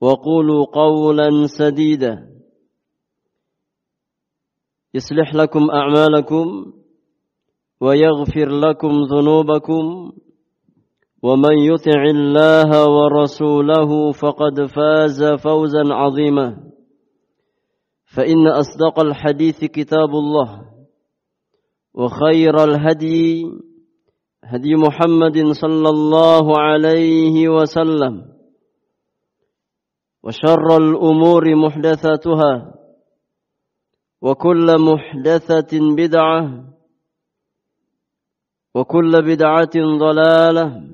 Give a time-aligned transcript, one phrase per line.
[0.00, 2.28] وقولوا قولا سديدا.
[4.94, 6.72] يصلح لكم أعمالكم
[7.80, 10.12] ويغفر لكم ذنوبكم.
[11.22, 16.72] ومن يطع الله ورسوله فقد فاز فوزا عظيما.
[18.16, 20.62] فإن أصدق الحديث كتاب الله
[21.94, 23.44] وخير الهدي
[24.44, 28.35] هدي محمد صلى الله عليه وسلم.
[30.26, 32.74] وشر الأمور محدثاتها
[34.22, 36.64] وكل محدثة بدعة
[38.74, 40.90] وكل بدعة ضلالة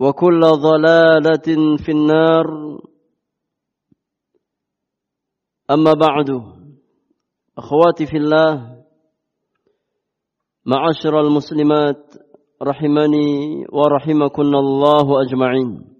[0.00, 2.46] وكل ضلالة في النار.
[5.70, 6.30] أما بعد
[7.58, 8.84] أخواتي في الله
[10.66, 12.14] معاشر المسلمات
[12.62, 15.93] رحمني ورحمكن الله أجمعين.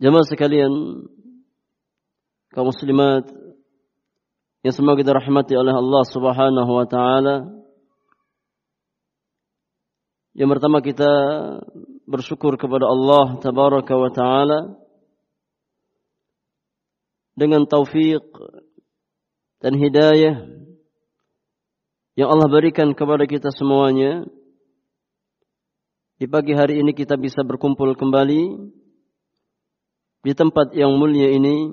[0.00, 1.04] Jemaah sekalian,
[2.56, 3.28] kaum muslimat
[4.64, 7.44] yang semoga dirahmati oleh Allah Subhanahu wa taala.
[10.32, 11.12] Yang pertama kita
[12.08, 14.72] bersyukur kepada Allah tabaraka wa taala
[17.36, 18.24] dengan taufik
[19.60, 20.48] dan hidayah
[22.16, 24.24] yang Allah berikan kepada kita semuanya.
[26.16, 28.79] Di pagi hari ini kita bisa berkumpul kembali
[30.20, 31.72] di tempat yang mulia ini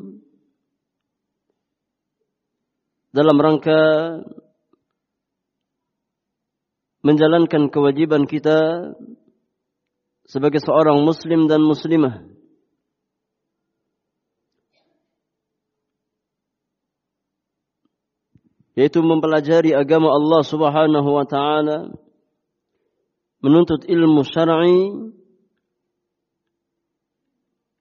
[3.12, 3.81] dalam rangka
[7.03, 8.91] menjalankan kewajiban kita
[10.28, 12.28] sebagai seorang muslim dan muslimah.
[18.78, 21.90] Yaitu mempelajari agama Allah Subhanahu wa taala
[23.41, 24.94] menuntut ilmu syar'i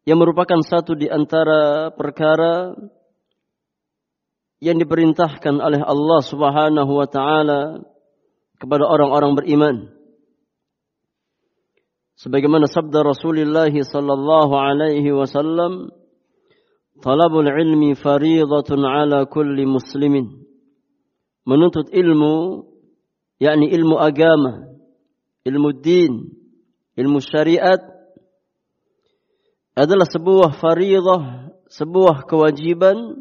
[0.07, 2.79] yang merupakan satu di antara perkara
[4.63, 7.83] yang diperintahkan oleh Allah Subhanahu wa taala
[8.57, 9.77] kepada orang-orang beriman.
[12.17, 15.93] Sebagaimana sabda Rasulullah sallallahu alaihi wasallam,
[17.03, 20.47] "Talabul ilmi fariidatun ala kulli muslimin."
[21.45, 22.65] Menuntut ilmu
[23.43, 24.71] yakni ilmu agama,
[25.45, 26.33] ilmu din,
[26.97, 27.96] ilmu syariat
[29.77, 33.21] adalah sebuah faridah, sebuah kewajiban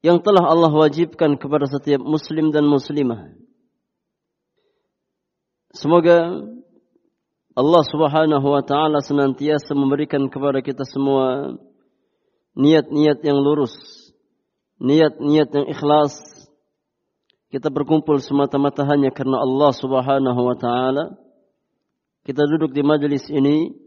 [0.00, 3.36] yang telah Allah wajibkan kepada setiap muslim dan muslimah.
[5.76, 6.32] Semoga
[7.52, 11.60] Allah Subhanahu wa taala senantiasa memberikan kepada kita semua
[12.56, 13.76] niat-niat yang lurus,
[14.80, 16.16] niat-niat yang ikhlas.
[17.52, 21.20] Kita berkumpul semata-mata hanya karena Allah Subhanahu wa taala.
[22.24, 23.85] Kita duduk di majelis ini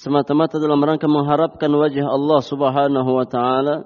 [0.00, 3.84] semata-mata dalam rangka mengharapkan wajah Allah Subhanahu wa taala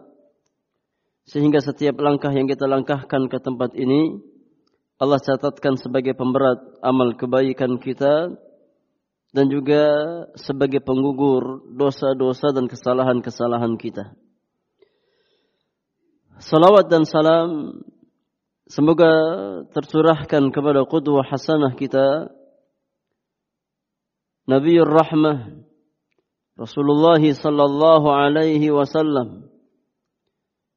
[1.27, 4.23] sehingga setiap langkah yang kita langkahkan ke tempat ini
[5.03, 8.31] Allah catatkan sebagai pemberat amal kebaikan kita
[9.35, 9.83] dan juga
[10.39, 14.15] sebagai penggugur dosa-dosa dan kesalahan-kesalahan kita.
[16.39, 17.83] Salawat dan salam
[18.71, 19.11] semoga
[19.75, 22.31] tercurahkan kepada qudwah hasanah kita
[24.47, 25.64] Nabiur Rahmah
[26.55, 29.51] Rasulullah sallallahu alaihi wasallam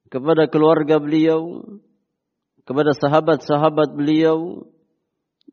[0.10, 1.62] kepada keluarga beliau,
[2.66, 4.66] kepada sahabat-sahabat beliau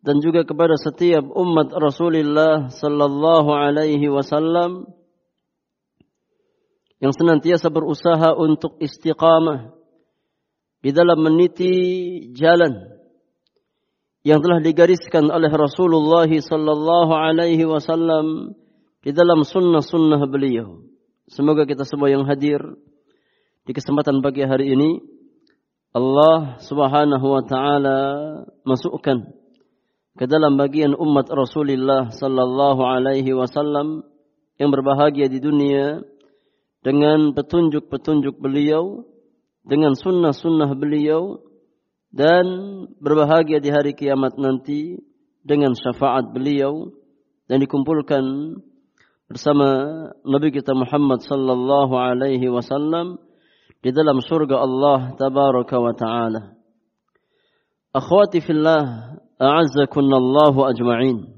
[0.00, 4.88] dan juga kepada setiap umat Rasulullah sallallahu alaihi wasallam
[7.04, 9.76] yang senantiasa berusaha untuk istiqamah
[10.80, 11.72] di dalam meniti
[12.32, 12.96] jalan
[14.24, 18.56] yang telah digariskan oleh Rasulullah sallallahu alaihi wasallam
[19.04, 20.80] di dalam sunnah-sunnah beliau.
[21.28, 22.60] Semoga kita semua yang hadir
[23.68, 24.96] di kesempatan pagi hari ini
[25.92, 28.00] Allah Subhanahu wa taala
[28.64, 29.28] masukkan
[30.16, 34.08] ke dalam bagian umat Rasulullah sallallahu alaihi wasallam
[34.56, 36.00] yang berbahagia di dunia
[36.80, 39.04] dengan petunjuk-petunjuk beliau,
[39.64, 41.44] dengan sunnah-sunnah beliau
[42.08, 42.44] dan
[43.00, 44.96] berbahagia di hari kiamat nanti
[45.44, 46.88] dengan syafaat beliau
[47.48, 48.24] dan dikumpulkan
[49.28, 49.68] bersama
[50.24, 53.16] Nabi kita Muhammad sallallahu alaihi wasallam
[53.80, 56.42] di dalam surga Allah tabaraka wa taala.
[57.94, 61.30] Akhwati fillah, a'azzakunallahu ajma'in.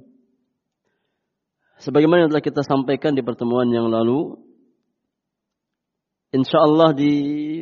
[1.84, 4.40] Sebagaimana yang telah kita sampaikan di pertemuan yang lalu,
[6.32, 7.14] insyaallah di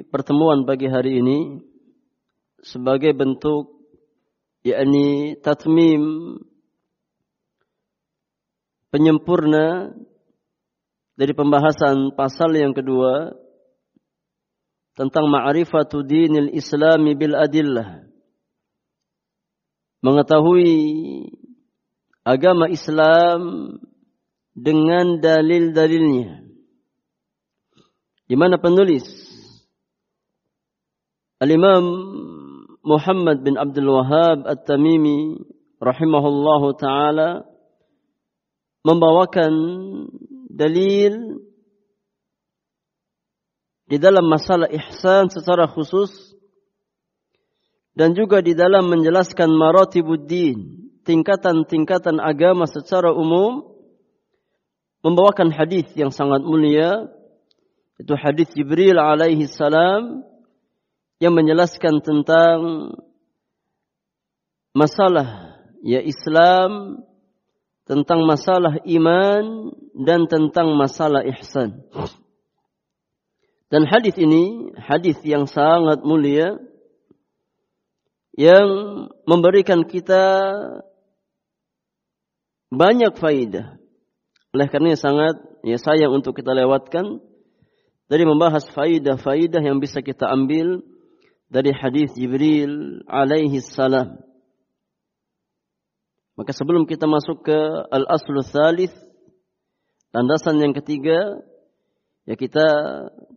[0.07, 1.59] pertemuan pagi hari ini
[2.63, 3.75] sebagai bentuk
[4.63, 6.39] yakni tatmim
[8.95, 9.91] penyempurna
[11.15, 13.35] dari pembahasan pasal yang kedua
[14.95, 18.07] tentang ma'rifatu dinil islami bil adillah.
[20.05, 20.75] Mengetahui
[22.23, 23.41] agama Islam
[24.55, 26.45] dengan dalil-dalilnya.
[28.25, 29.05] Di mana penulis?
[31.41, 31.85] Al-Imam
[32.85, 35.41] Muhammad bin Abdul Wahab At-Tamimi
[35.81, 37.45] rahimahullahu taala
[38.85, 39.53] membawakan
[40.55, 41.43] dalil
[43.85, 46.11] di dalam masalah ihsan secara khusus
[47.95, 53.71] dan juga di dalam menjelaskan maratibuddin, tingkatan-tingkatan agama secara umum
[55.05, 57.07] membawakan hadis yang sangat mulia
[58.01, 60.27] itu hadis Jibril alaihi salam
[61.23, 62.59] yang menjelaskan tentang
[64.75, 65.55] masalah
[65.87, 66.99] ya Islam,
[67.85, 69.45] tentang masalah iman
[69.93, 71.85] dan tentang masalah ihsan.
[73.69, 76.57] Dan hadis ini hadis yang sangat mulia
[78.35, 78.69] yang
[79.29, 80.55] memberikan kita
[82.73, 83.79] banyak faidah.
[84.55, 87.19] Oleh karena sangat ya sayang untuk kita lewatkan
[88.07, 90.83] dari membahas faidah-faidah yang bisa kita ambil
[91.51, 94.19] dari hadis Jibril alaihi salam.
[96.35, 97.59] Maka sebelum kita masuk ke
[97.95, 98.95] al-aslu thalith,
[100.11, 101.39] landasan yang ketiga,
[102.27, 102.67] ya kita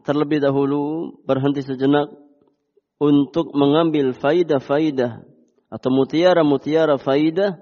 [0.01, 2.09] terlebih dahulu berhenti sejenak
[2.97, 5.21] untuk mengambil faidah-faidah
[5.69, 7.61] atau mutiara-mutiara faidah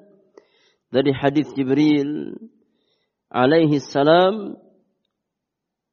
[0.88, 2.40] dari hadis Jibril
[3.28, 4.56] alaihi salam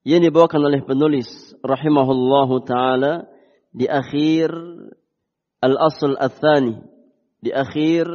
[0.06, 1.27] yang dibawakan oleh penulis
[1.67, 3.27] rahimahullahu taala
[3.75, 4.55] di akhir
[5.59, 6.79] al-asl al-thani,
[7.43, 8.06] di akhir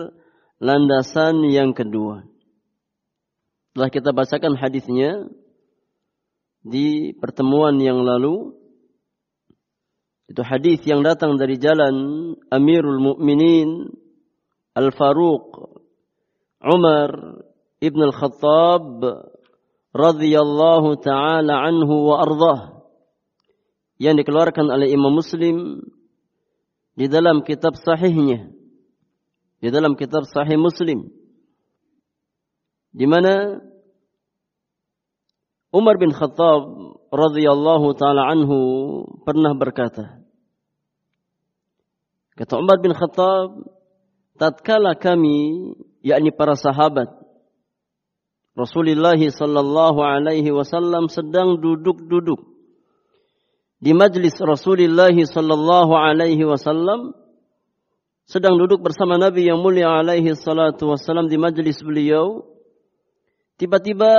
[0.58, 2.26] landasan yang kedua.
[3.72, 5.30] Setelah kita bacakan hadisnya
[6.66, 8.58] di pertemuan yang lalu,
[10.28, 11.96] itu hadis yang datang dari jalan
[12.52, 13.88] Amirul Mukminin
[14.76, 15.78] Al-Faruq
[16.60, 17.40] Umar
[17.80, 18.98] Ibn Al-Khattab
[19.94, 22.60] radhiyallahu taala anhu wa ardhah
[24.02, 25.86] yang dikeluarkan oleh Imam Muslim
[26.98, 28.57] di dalam kitab sahihnya
[29.58, 31.10] di dalam kitab sahih Muslim.
[32.94, 33.62] Di mana
[35.74, 36.62] Umar bin Khattab
[37.12, 38.58] radhiyallahu taala anhu
[39.28, 40.24] pernah berkata
[42.40, 43.68] kata Umar bin Khattab
[44.40, 47.12] tatkala kami yakni para sahabat
[48.58, 52.42] Rasulullah sallallahu alaihi wasallam sedang duduk-duduk
[53.78, 57.14] di majlis Rasulullah sallallahu alaihi wasallam
[58.28, 62.44] sedang duduk bersama Nabi yang mulia alaihi salatu wasallam di majlis beliau
[63.56, 64.12] tiba-tiba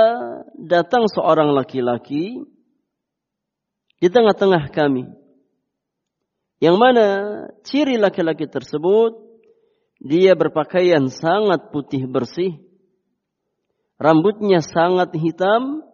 [0.57, 2.41] datang seorang laki-laki
[4.01, 5.05] di tengah-tengah kami
[6.57, 7.05] yang mana
[7.61, 9.13] ciri laki-laki tersebut
[10.01, 12.57] dia berpakaian sangat putih bersih
[14.01, 15.85] rambutnya sangat hitam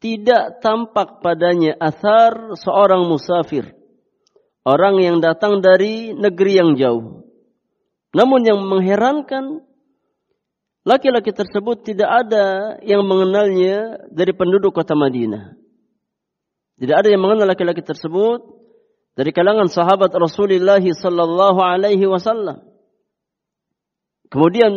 [0.00, 3.72] tidak tampak padanya asar seorang musafir.
[4.66, 7.25] Orang yang datang dari negeri yang jauh.
[8.16, 9.60] Namun yang mengherankan,
[10.86, 15.58] Laki-laki tersebut tidak ada yang mengenalnya dari penduduk kota Madinah.
[16.78, 18.38] Tidak ada yang mengenal laki-laki tersebut
[19.18, 22.62] dari kalangan sahabat Rasulullah sallallahu alaihi wasallam.
[24.30, 24.70] Kemudian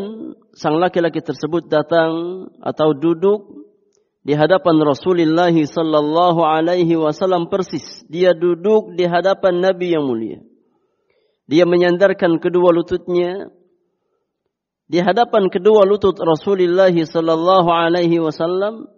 [0.58, 2.10] sang laki-laki tersebut datang
[2.58, 3.70] atau duduk
[4.26, 7.86] di hadapan Rasulullah sallallahu alaihi wasallam persis.
[8.10, 10.42] Dia duduk di hadapan Nabi yang mulia.
[11.50, 13.50] Dia menyandarkan kedua lututnya
[14.90, 18.90] di hadapan kedua lutut Rasulullah sallallahu alaihi wasallam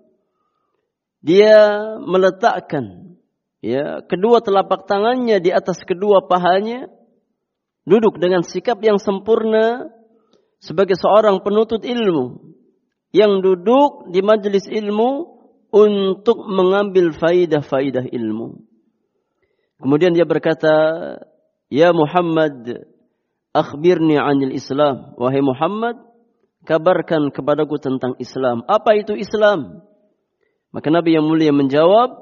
[1.20, 3.16] dia meletakkan
[3.60, 6.88] ya kedua telapak tangannya di atas kedua pahanya
[7.84, 9.92] duduk dengan sikap yang sempurna
[10.64, 12.56] sebagai seorang penuntut ilmu
[13.12, 15.40] yang duduk di majelis ilmu
[15.72, 18.60] untuk mengambil faidah-faidah ilmu.
[19.82, 20.72] Kemudian dia berkata,
[21.72, 22.84] "Ya Muhammad,
[23.56, 25.16] Akhbirni anil Islam.
[25.20, 26.00] Wahai Muhammad,
[26.64, 28.64] kabarkan kepadaku tentang Islam.
[28.68, 29.84] Apa itu Islam?
[30.72, 32.16] Maka Nabi yang mulia menjawab,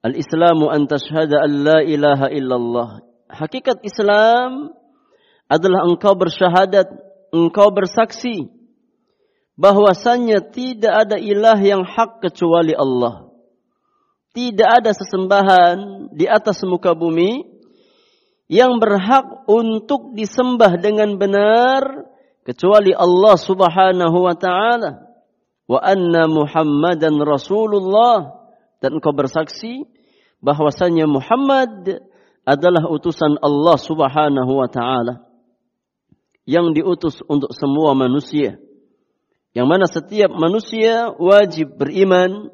[0.00, 3.04] Al-Islamu an tashhada an la ilaha illallah.
[3.28, 4.72] Hakikat Islam
[5.50, 6.88] adalah engkau bersyahadat,
[7.34, 8.48] engkau bersaksi
[9.58, 13.28] bahwasannya tidak ada ilah yang hak kecuali Allah.
[14.30, 17.49] Tidak ada sesembahan di atas muka bumi
[18.50, 22.10] yang berhak untuk disembah dengan benar
[22.42, 25.06] kecuali Allah Subhanahu wa taala.
[25.70, 28.42] Wa anna Muhammadan Rasulullah.
[28.82, 29.86] Dan engkau bersaksi
[30.42, 32.02] bahwasanya Muhammad
[32.42, 35.22] adalah utusan Allah Subhanahu wa taala.
[36.42, 38.58] Yang diutus untuk semua manusia.
[39.54, 42.50] Yang mana setiap manusia wajib beriman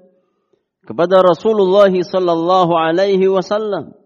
[0.85, 3.97] kepada Rasulullah sallallahu alaihi wasallam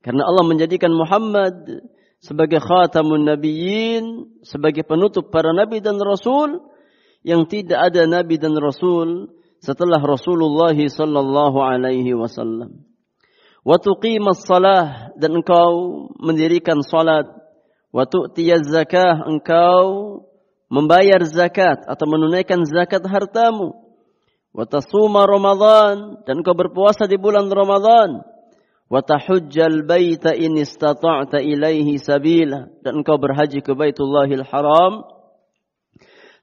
[0.00, 1.84] karena Allah menjadikan Muhammad
[2.20, 4.04] sebagai khatamun nabiyyin,
[4.44, 6.72] sebagai penutup para nabi dan rasul
[7.20, 9.28] yang tidak ada nabi dan rasul
[9.60, 12.80] setelah Rasulullah sallallahu alaihi wasallam.
[13.60, 17.28] Wa tuqimas salah dan engkau mendirikan salat,
[17.92, 20.24] wa tu'tiyaz zakah engkau
[20.72, 23.76] membayar zakat atau menunaikan zakat hartamu.
[24.56, 28.29] Wa tasuma Ramadan dan engkau berpuasa di bulan Ramadan
[28.90, 29.00] wa
[29.86, 35.06] baita in istata'ta ilaihi sabila dan engkau berhaji ke Baitullahil Haram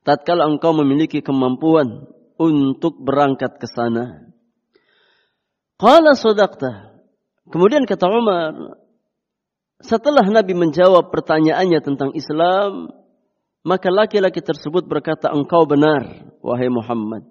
[0.08, 2.08] tatkala engkau memiliki kemampuan
[2.40, 4.32] untuk berangkat ke sana.
[5.76, 7.04] Qala sadaqta.
[7.52, 8.80] Kemudian kata Umar,
[9.84, 12.96] setelah Nabi menjawab pertanyaannya tentang Islam,
[13.68, 17.28] maka laki-laki tersebut berkata, engkau benar, wahai Muhammad.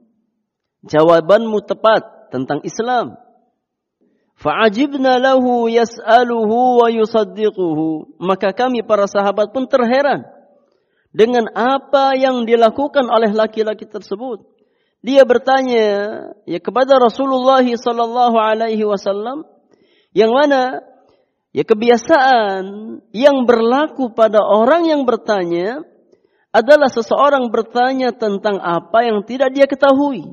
[0.84, 3.16] Jawabanmu tepat tentang Islam.
[4.36, 8.20] Fa'ajibna lahu yas'aluhu wa yusaddiquhu.
[8.20, 10.28] Maka kami para sahabat pun terheran
[11.16, 14.44] dengan apa yang dilakukan oleh laki-laki tersebut.
[15.00, 15.88] Dia bertanya
[16.44, 19.48] ya kepada Rasulullah sallallahu alaihi wasallam
[20.12, 20.84] yang mana
[21.56, 22.64] ya kebiasaan
[23.16, 25.80] yang berlaku pada orang yang bertanya
[26.52, 30.24] adalah seseorang bertanya tentang apa yang tidak dia ketahui.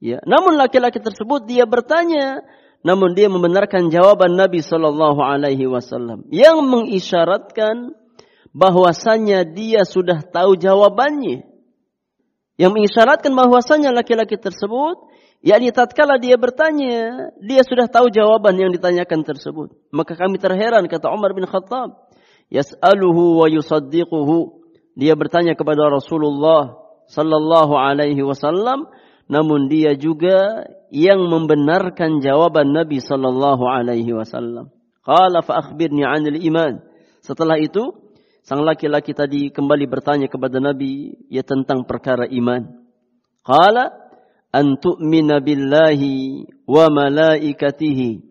[0.00, 2.42] Ya, namun laki-laki tersebut dia bertanya
[2.80, 7.92] namun dia membenarkan jawaban Nabi Shallallahu Alaihi Wasallam yang mengisyaratkan
[8.56, 11.46] bahwasannya dia sudah tahu jawabannya.
[12.60, 15.00] Yang mengisyaratkan bahwasannya laki-laki tersebut,
[15.40, 19.72] yakni tatkala dia bertanya, dia sudah tahu jawaban yang ditanyakan tersebut.
[19.92, 22.12] Maka kami terheran kata Umar bin Khattab,
[22.52, 24.60] yas'aluhu wa yusaddiquhu.
[24.92, 26.76] Dia bertanya kepada Rasulullah
[27.08, 28.86] sallallahu alaihi wasallam
[29.26, 34.74] namun dia juga yang membenarkan jawaban Nabi sallallahu alaihi wasallam.
[35.06, 36.82] Qala fa akhbirni 'anil iman.
[37.22, 37.94] Setelah itu,
[38.42, 42.84] sang laki-laki tadi kembali bertanya kepada Nabi ya tentang perkara iman.
[43.46, 43.94] Qala
[44.50, 48.30] an tu'mina billahi wa malaikatihi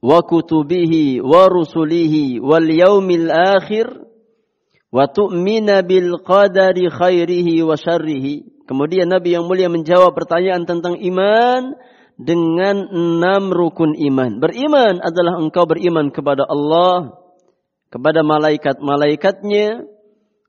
[0.00, 3.86] wa kutubihi wa rusulihi wal yaumil akhir
[4.90, 11.74] wa tu'mina bil qadari khairihi wa syarrihi Kemudian Nabi yang mulia menjawab pertanyaan tentang iman
[12.14, 14.38] dengan enam rukun iman.
[14.38, 17.18] Beriman adalah engkau beriman kepada Allah,
[17.90, 19.90] kepada malaikat-malaikatnya,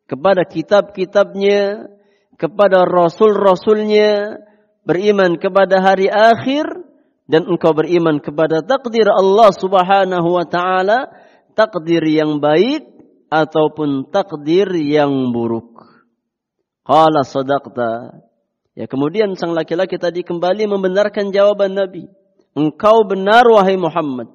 [0.06, 1.90] kepada kitab-kitabnya,
[2.38, 4.38] kepada rasul-rasulnya,
[4.86, 6.70] beriman kepada hari akhir,
[7.32, 11.10] dan engkau beriman kepada takdir Allah subhanahu wa ta'ala,
[11.58, 12.86] takdir yang baik
[13.32, 15.71] ataupun takdir yang buruk.
[16.82, 18.22] Qala sadaqta.
[18.74, 22.08] Ya kemudian sang laki-laki tadi kembali membenarkan jawaban Nabi.
[22.58, 24.32] Engkau benar wahai Muhammad.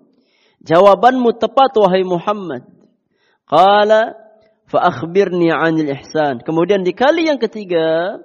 [0.64, 2.64] Jawabanmu tepat wahai Muhammad.
[3.46, 4.16] Qala
[4.66, 6.42] fa akhbirni 'anil ihsan.
[6.42, 8.18] Kemudian di kali yang ketiga,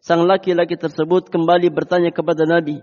[0.00, 2.80] sang laki-laki tersebut kembali bertanya kepada Nabi.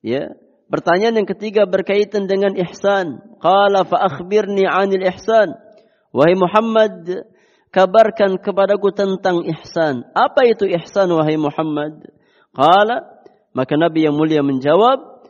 [0.00, 0.32] Ya,
[0.70, 3.18] Pertanyaan yang ketiga berkaitan dengan ihsan.
[3.42, 5.50] Qala fa akhbirni 'anil ihsan.
[6.14, 7.26] Wahai Muhammad,
[7.74, 10.06] kabarkan kepadaku tentang ihsan.
[10.14, 12.10] Apa itu ihsan wahai Muhammad?
[12.54, 13.22] Qala,
[13.54, 15.26] maka Nabi yang mulia menjawab,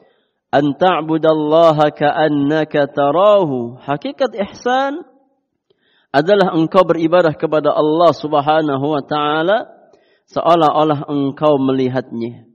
[0.52, 3.78] an ta'budallaha ka'annaka tarahu.
[3.80, 5.04] Hakikat ihsan
[6.10, 9.80] adalah engkau beribadah kepada Allah Subhanahu wa taala
[10.30, 12.46] seolah-olah engkau melihatnya.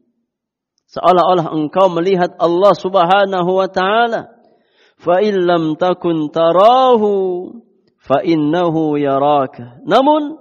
[0.88, 4.32] Seolah-olah engkau melihat Allah subhanahu wa ta'ala.
[5.20, 7.12] in lam takun tarahu
[8.26, 9.82] innahu yaraka.
[9.86, 10.38] Namun,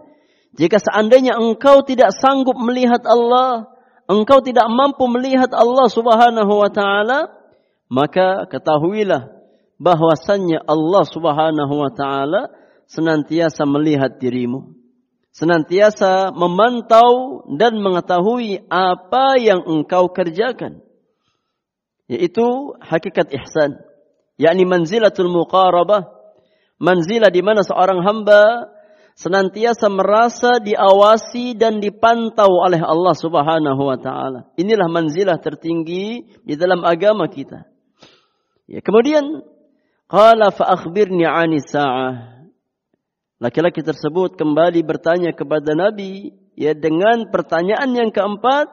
[0.55, 3.73] jika seandainya engkau tidak sanggup melihat Allah,
[4.11, 7.33] engkau tidak mampu melihat Allah subhanahu wa ta'ala,
[7.89, 9.33] maka ketahuilah
[9.81, 12.53] bahwasannya Allah subhanahu wa ta'ala
[12.87, 14.85] senantiasa melihat dirimu
[15.35, 20.79] senantiasa memantau dan mengetahui apa yang engkau kerjakan.
[22.07, 23.83] Yaitu hakikat ihsan.
[24.39, 26.14] yakni manzilatul muqarabah.
[26.79, 28.71] Manzilah di mana seorang hamba
[29.15, 34.51] senantiasa merasa diawasi dan dipantau oleh Allah Subhanahu wa taala.
[34.59, 37.63] Inilah manzilah tertinggi di dalam agama kita.
[38.67, 39.47] Ya, kemudian
[40.11, 42.43] qala fa akhbirni 'ani sa'ah.
[43.39, 48.71] Laki-laki tersebut kembali bertanya kepada Nabi ya dengan pertanyaan yang keempat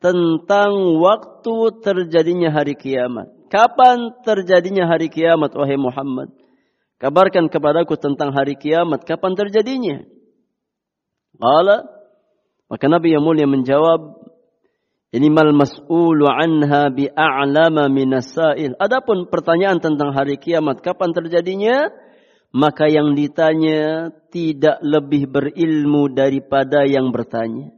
[0.00, 3.28] tentang waktu terjadinya hari kiamat.
[3.52, 6.32] Kapan terjadinya hari kiamat wahai Muhammad?
[7.00, 10.04] Kabarkan kepadaku tentang hari kiamat, kapan terjadinya?
[11.40, 11.88] Qala
[12.70, 14.20] maka Nabi yang mulia menjawab
[15.10, 18.78] Inimal mas'ulu anha bi'a'lama minas sa'il.
[18.78, 21.90] Adapun pertanyaan tentang hari kiamat, kapan terjadinya?
[22.50, 27.70] maka yang ditanya tidak lebih berilmu daripada yang bertanya.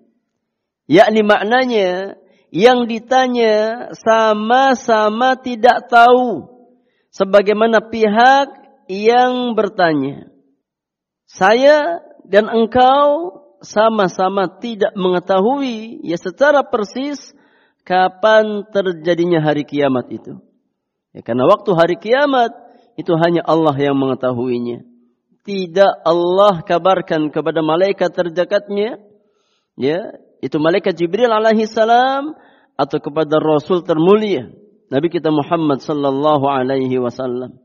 [0.88, 2.17] Yakni maknanya
[2.52, 6.49] yang ditanya sama-sama tidak tahu
[7.12, 10.31] sebagaimana pihak yang bertanya.
[11.29, 17.33] Saya dan engkau sama-sama tidak mengetahui ya secara persis
[17.87, 20.38] kapan terjadinya hari kiamat itu.
[21.12, 22.53] Ya, karena waktu hari kiamat
[22.99, 24.85] itu hanya Allah yang mengetahuinya.
[25.42, 29.03] Tidak Allah kabarkan kepada malaikat terdekatnya,
[29.75, 29.99] ya,
[30.38, 32.38] itu malaikat Jibril alaihi salam
[32.79, 34.47] atau kepada Rasul termulia
[34.92, 37.57] Nabi kita Muhammad sallallahu alaihi wasallam.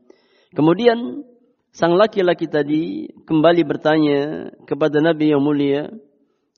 [0.56, 1.24] Kemudian
[1.72, 4.20] sang laki-laki tadi kembali bertanya
[4.64, 5.92] kepada Nabi yang mulia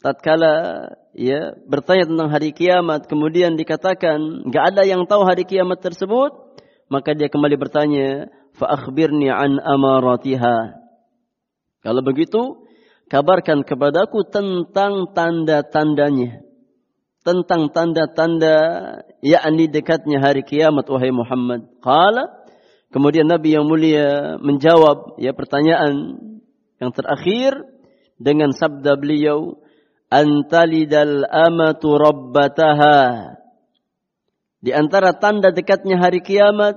[0.00, 6.32] tatkala ya bertanya tentang hari kiamat kemudian dikatakan enggak ada yang tahu hari kiamat tersebut
[6.90, 10.74] maka dia kembali bertanya fa'akhbirni an amaratiha.
[11.80, 12.66] Kalau begitu,
[13.08, 16.44] kabarkan kepadaku tentang tanda-tandanya.
[17.20, 18.56] Tentang tanda-tanda
[19.20, 21.68] yakni dekatnya hari kiamat wahai Muhammad.
[21.84, 22.39] Qala
[22.90, 26.18] Kemudian Nabi yang mulia menjawab ya pertanyaan
[26.82, 27.54] yang terakhir
[28.18, 29.62] dengan sabda beliau
[30.10, 33.38] antalidal amatu rabbataha
[34.60, 36.76] di antara tanda dekatnya hari kiamat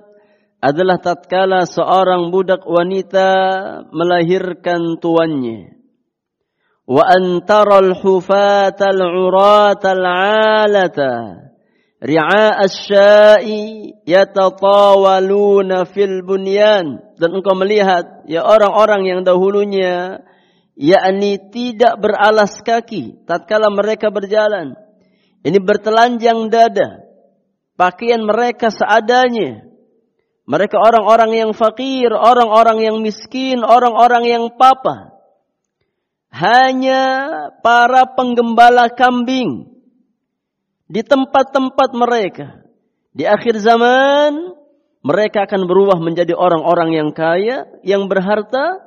[0.64, 3.28] adalah tatkala seorang budak wanita
[3.92, 5.76] melahirkan tuannya.
[6.88, 11.14] Wa antara al-hufata al-urata al-alata
[12.04, 17.00] ri'a asy-sya'i yatatawaluna fil bunyan.
[17.16, 20.20] Dan engkau melihat ya orang-orang yang dahulunya
[20.76, 24.76] yakni tidak beralas kaki tatkala mereka berjalan.
[25.44, 27.04] Ini bertelanjang dada.
[27.80, 29.66] Pakaian mereka seadanya.
[30.44, 35.16] Mereka orang-orang yang fakir, orang-orang yang miskin, orang-orang yang papa.
[36.28, 37.32] Hanya
[37.64, 39.73] para penggembala kambing
[40.88, 42.64] di tempat-tempat mereka.
[43.14, 44.58] Di akhir zaman
[45.04, 48.82] mereka akan berubah menjadi orang-orang yang kaya, yang berharta,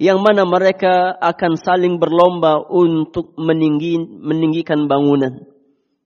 [0.00, 5.44] yang mana mereka akan saling berlomba untuk meninggi, meninggikan bangunan.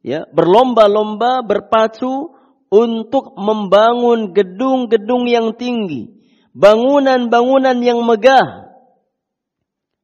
[0.03, 2.35] Ya, berlomba-lomba berpacu
[2.73, 6.09] untuk membangun gedung-gedung yang tinggi,
[6.57, 8.73] bangunan-bangunan yang megah.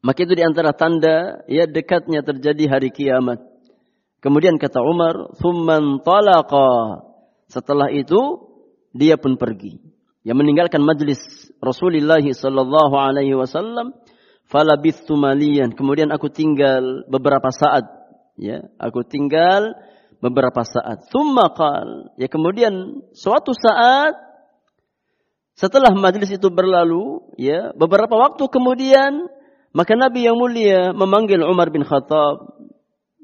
[0.05, 3.48] Maka itu di antara tanda ya dekatnya terjadi hari kiamat.
[4.19, 7.03] Kemudian kata Umar, "Tsumman talaqa."
[7.49, 8.19] Setelah itu
[8.91, 9.79] dia pun pergi.
[10.27, 11.21] Yang meninggalkan majlis
[11.63, 13.95] Rasulullah sallallahu alaihi wasallam,
[14.51, 15.73] falabithtu maliyan.
[15.73, 17.87] Kemudian aku tinggal beberapa saat,
[18.37, 19.73] ya, aku tinggal
[20.19, 21.09] beberapa saat.
[21.09, 22.13] Thumma qal.
[22.21, 24.13] Ya kemudian suatu saat
[25.55, 29.31] setelah majlis itu berlalu, ya, beberapa waktu kemudian
[29.77, 32.58] Maka Nabi yang mulia memanggil Umar bin Khattab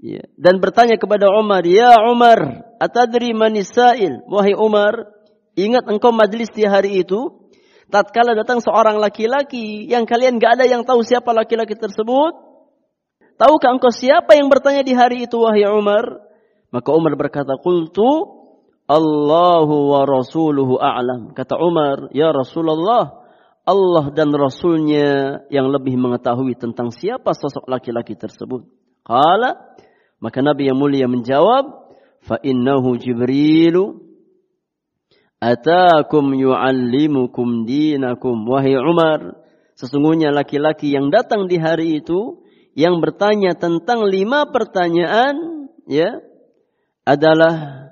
[0.04, 5.08] ya, dan bertanya kepada Umar, "Ya Umar, atadri manisail?" Wahai Umar,
[5.56, 7.48] ingat engkau majlis di hari itu
[7.88, 12.36] tatkala datang seorang laki-laki yang kalian gak ada yang tahu siapa laki-laki tersebut?
[13.40, 16.20] Tahukah engkau siapa yang bertanya di hari itu wahai Umar?
[16.68, 18.04] Maka Umar berkata, "Qultu
[18.84, 23.24] Allahu wa rasuluhu a'lam." Kata Umar, "Ya Rasulullah,
[23.64, 28.68] Allah dan Rasulnya yang lebih mengetahui tentang siapa sosok laki-laki tersebut.
[29.00, 29.72] Kala,
[30.24, 31.92] maka Nabi yang mulia menjawab,
[32.24, 34.00] fa innahu Jibrilu
[35.36, 38.48] atakum yu'allimukum dinakum.
[38.48, 39.36] Wahai Umar,
[39.76, 42.40] sesungguhnya laki-laki yang datang di hari itu
[42.72, 46.24] yang bertanya tentang lima pertanyaan ya
[47.04, 47.84] adalah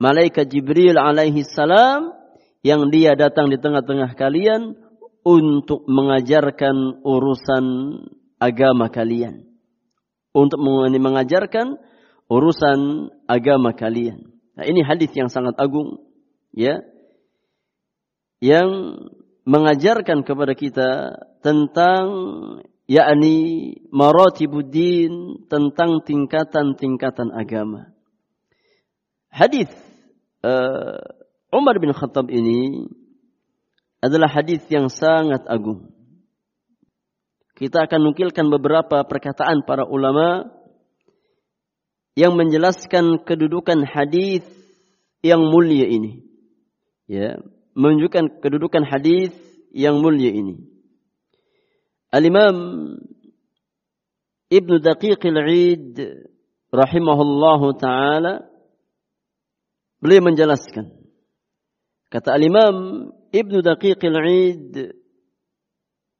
[0.00, 2.16] malaikat Jibril alaihi salam
[2.64, 4.72] yang dia datang di tengah-tengah kalian
[5.20, 7.64] untuk mengajarkan urusan
[8.40, 9.53] agama kalian.
[10.34, 10.58] Untuk
[10.98, 11.78] mengajarkan
[12.26, 14.34] urusan agama kalian.
[14.58, 16.02] Nah, ini hadis yang sangat agung
[16.50, 16.82] ya.
[18.42, 18.68] Yang
[19.46, 20.90] mengajarkan kepada kita
[21.38, 22.04] tentang
[22.90, 23.36] yakni
[23.94, 27.94] maratibuddin tentang tingkatan-tingkatan agama.
[29.30, 29.70] Hadis
[30.42, 30.98] uh,
[31.54, 32.90] Umar bin Khattab ini
[34.02, 35.93] adalah hadis yang sangat agung.
[37.54, 40.50] Kita akan nukilkan beberapa perkataan para ulama
[42.18, 44.42] yang menjelaskan kedudukan hadis
[45.22, 46.26] yang mulia ini.
[47.06, 47.38] Ya,
[47.78, 49.30] menunjukkan kedudukan hadis
[49.70, 50.66] yang mulia ini.
[52.10, 52.54] Al-Imam
[54.50, 55.98] Ibnu Daqiq al-Eid
[56.70, 58.46] rahimahullahu taala
[59.98, 60.94] beliau menjelaskan
[62.10, 64.94] kata Al-Imam Ibnu Daqiq al-Eid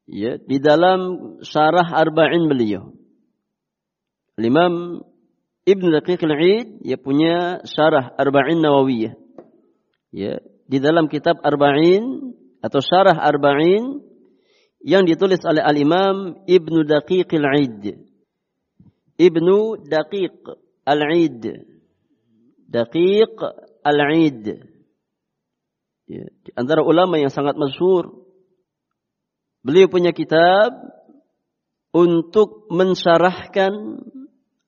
[0.08, 1.00] ya di dalam
[1.40, 2.92] syarah Arba'in beliau.
[4.40, 5.04] Imam
[5.64, 9.14] Ibnu Daqiq al-Eid ya punya syarah Arba'in Nawawiyah.
[10.14, 10.38] Ya,
[10.68, 14.04] di dalam kitab Arba'in atau syarah Arba'in
[14.84, 17.96] yang ditulis oleh Al-Imam Ibnu Daqiq al-Eid.
[19.16, 20.44] Ibnu Daqiq
[20.84, 21.42] al-Eid.
[22.68, 23.36] Daqiq
[23.80, 24.44] al-Eid.
[26.04, 28.23] Ya, di antara ulama yang sangat masyhur.
[29.64, 30.76] Beliau punya kitab
[31.88, 33.72] untuk mensyarahkan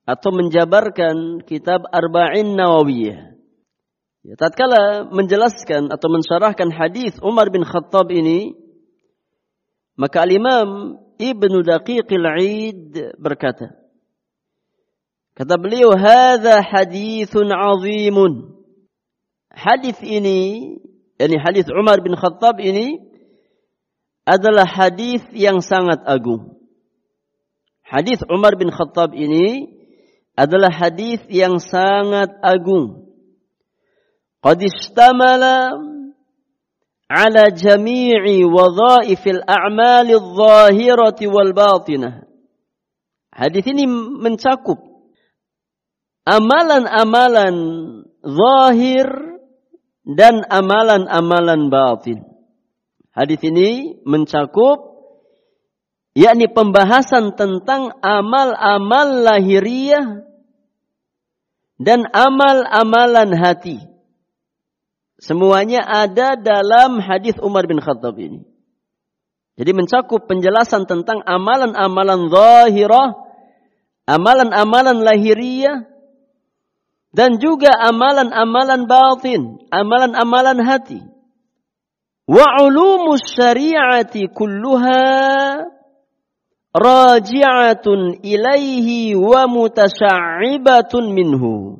[0.09, 3.37] atau menjabarkan kitab Arba'in Nawawiyah.
[4.25, 8.57] Ya, tatkala menjelaskan atau mensyarahkan hadis Umar bin Khattab ini,
[9.93, 13.77] maka Al-Imam Ibnu Daqiqil Aid berkata,
[15.37, 18.57] kata beliau, "Hadza hadithun 'azimun."
[19.53, 20.75] Hadis ini
[21.17, 23.06] yakni hadis Umar bin Khattab ini
[24.27, 26.59] adalah hadis yang sangat agung.
[27.87, 29.71] Hadis Umar bin Khattab ini
[30.35, 33.07] adalah hadis yang sangat agung.
[34.43, 35.79] Qad istamala
[37.07, 42.27] ala jami'i wadhaifil a'mali adh-dhahirati wal batinah.
[43.31, 44.83] Hadis ini mencakup
[46.27, 47.55] amalan-amalan
[48.19, 49.07] zahir
[50.03, 52.36] dan amalan-amalan batin.
[53.17, 54.93] Hadis ini mencakup
[56.13, 60.21] yakni pembahasan tentang amal-amal lahiriah
[61.81, 63.81] dan amal-amalan hati.
[65.17, 68.45] Semuanya ada dalam hadis Umar bin Khattab ini.
[69.57, 73.17] Jadi mencakup penjelasan tentang amalan-amalan zahirah,
[74.05, 75.89] amalan-amalan lahiriah,
[77.09, 79.41] dan juga amalan-amalan batin,
[79.73, 81.16] amalan-amalan hati.
[82.27, 85.63] Wa ulumus syari'ati kulluha
[86.75, 91.79] raji'atun ilaihi wa mutasya'ibbatun minhu.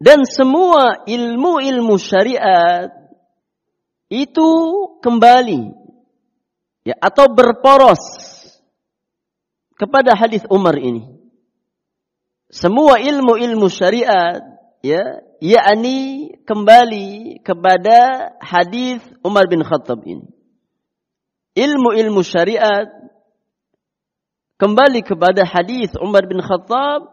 [0.00, 2.90] Dan semua ilmu-ilmu syariat
[4.10, 4.50] itu
[4.98, 5.70] kembali
[6.82, 8.02] ya atau berporos
[9.78, 11.06] kepada hadis Umar ini
[12.50, 14.42] semua ilmu-ilmu syariat
[14.82, 20.28] ya yakni kembali kepada hadis Umar bin Khattab ini.
[21.56, 22.86] Ilmu-ilmu syariat
[24.60, 27.10] kembali kepada hadis Umar bin Khattab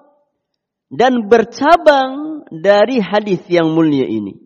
[0.94, 4.38] dan bercabang dari hadis yang mulia ini.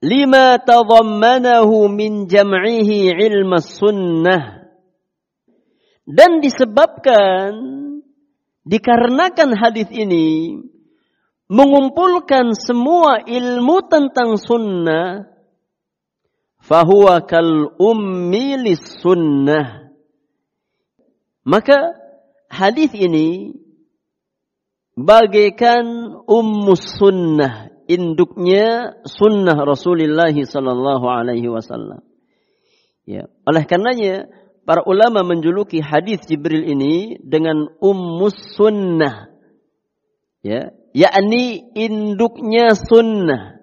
[0.00, 4.64] Lima tadammanahu min jam'ihi ilmu sunnah.
[6.06, 7.76] Dan disebabkan
[8.66, 10.58] Dikarenakan hadis ini
[11.46, 15.30] mengumpulkan semua ilmu tentang sunnah,
[16.62, 19.94] fahuwa kal ummi sunnah.
[21.46, 21.94] Maka
[22.50, 23.54] hadis ini
[24.98, 32.02] bagaikan ummus sunnah, induknya sunnah Rasulullah sallallahu alaihi wasallam.
[33.06, 34.26] Ya, oleh karenanya
[34.66, 39.30] para ulama menjuluki hadis Jibril ini dengan ummus sunnah.
[40.42, 43.60] Ya, yakni induknya sunnah.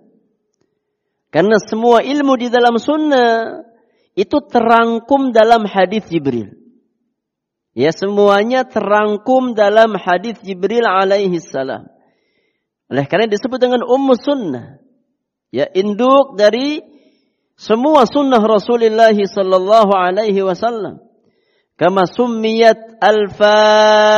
[1.34, 3.66] Karena semua ilmu di dalam sunnah
[4.14, 6.54] itu terangkum dalam hadis Jibril.
[7.74, 11.90] Ya semuanya terangkum dalam hadis Jibril alaihi salam.
[12.86, 14.78] Oleh karena disebut dengan ummu sunnah.
[15.50, 16.86] Ya induk dari
[17.58, 21.02] semua sunnah Rasulullah sallallahu alaihi wasallam.
[21.74, 24.14] Kama summiyat al-Fatihata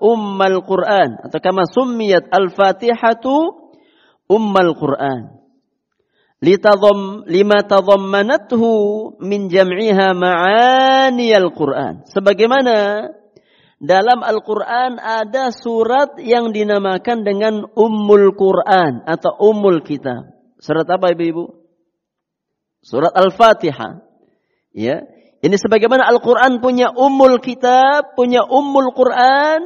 [0.00, 3.34] ummal Quran atau kama summiyat al-Fatihatu
[4.30, 5.38] ummal Quran
[6.38, 12.06] litadham lima tadhammanathu min jam'iha ma'ani al-Qur'an.
[12.06, 13.10] Sebagaimana
[13.78, 20.34] dalam Al-Qur'an ada surat yang dinamakan dengan Ummul Qur'an atau Ummul Kitab.
[20.58, 21.46] Surat apa Ibu-ibu?
[22.82, 24.02] Surat Al-Fatihah.
[24.74, 25.06] Ya.
[25.38, 29.62] Ini sebagaimana Al-Qur'an punya Ummul Kitab, punya Ummul Qur'an,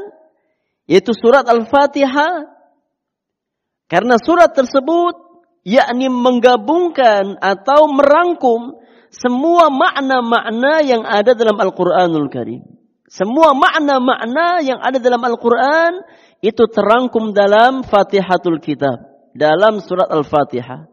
[0.87, 2.51] yaitu surat Al-Fatihah.
[3.87, 5.15] Karena surat tersebut
[5.63, 8.81] yakni menggabungkan atau merangkum
[9.13, 12.65] semua makna-makna yang ada dalam Al-Qur'anul Karim.
[13.13, 16.01] Semua makna-makna yang ada dalam Al-Qur'an
[16.41, 19.05] itu terangkum dalam Fatihatul Kitab,
[19.37, 20.89] dalam surat Al-Fatihah.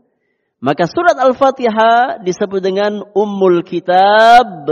[0.60, 4.68] Maka surat Al-Fatihah disebut dengan Ummul Kitab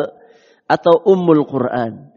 [0.68, 2.12] atau Ummul Quran.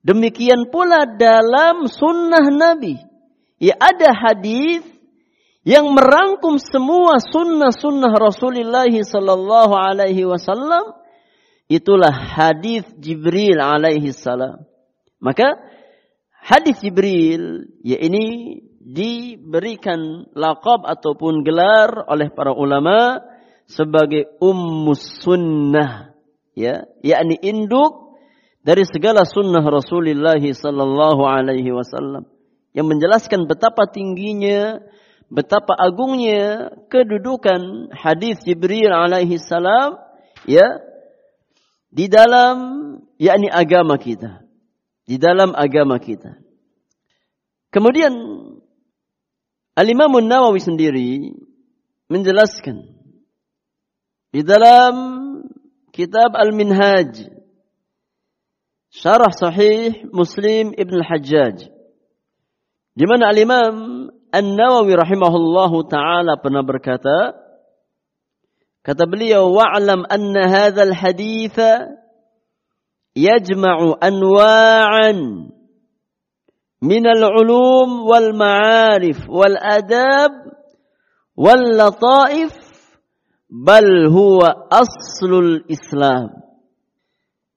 [0.00, 2.96] Demikian pula dalam sunnah Nabi.
[3.60, 4.80] Ya ada hadis
[5.60, 10.96] yang merangkum semua sunnah-sunnah Rasulullah sallallahu alaihi wasallam
[11.68, 14.64] itulah hadis Jibril alaihi salam.
[15.20, 15.60] Maka
[16.32, 23.20] hadis Jibril ya ini diberikan laqab ataupun gelar oleh para ulama
[23.68, 26.16] sebagai ummus sunnah
[26.56, 28.09] ya yakni induk
[28.60, 32.28] dari segala sunnah Rasulullah sallallahu alaihi wasallam
[32.76, 34.84] yang menjelaskan betapa tingginya
[35.32, 39.96] betapa agungnya kedudukan hadis Jibril alaihi salam
[40.44, 40.82] ya
[41.90, 42.56] di dalam
[43.16, 44.50] yakni agama kita
[45.10, 46.38] di dalam agama kita.
[47.74, 48.14] Kemudian
[49.74, 51.34] Al-Imam Nawawi sendiri
[52.06, 52.86] menjelaskan
[54.30, 54.94] di dalam
[55.90, 57.39] kitab Al-Minhaj
[58.90, 61.70] Syarah Sahih Muslim Ibn Al-Hajjaj
[62.98, 67.38] di mana Al-Imam An-Nawawi rahimahullahu taala pernah berkata
[68.82, 71.58] kata beliau wa'lam anna hadzal hadits
[73.14, 75.54] yajma'u anwa'an
[76.82, 80.34] min al-ulum wal ma'arif wal adab
[81.38, 82.58] wal lataif
[83.46, 86.39] bal huwa aslul Islam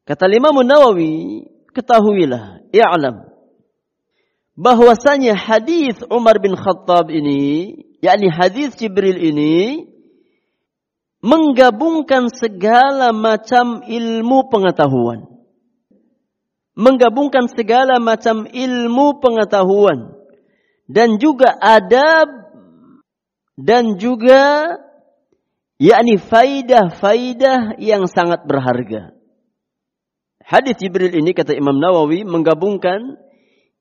[0.03, 3.33] kata Imam Nawawi ketahuilah i'lam
[4.53, 9.89] bahwasanya hadis Umar bin Khattab ini, yakni hadis Jibril ini
[11.23, 15.25] menggabungkan segala macam ilmu pengetahuan.
[16.73, 20.17] Menggabungkan segala macam ilmu pengetahuan
[20.89, 22.49] dan juga adab
[23.53, 24.73] dan juga
[25.77, 29.12] yakni faidah-faidah yang sangat berharga.
[30.53, 33.17] Hadis Jibril ini kata Imam Nawawi menggabungkan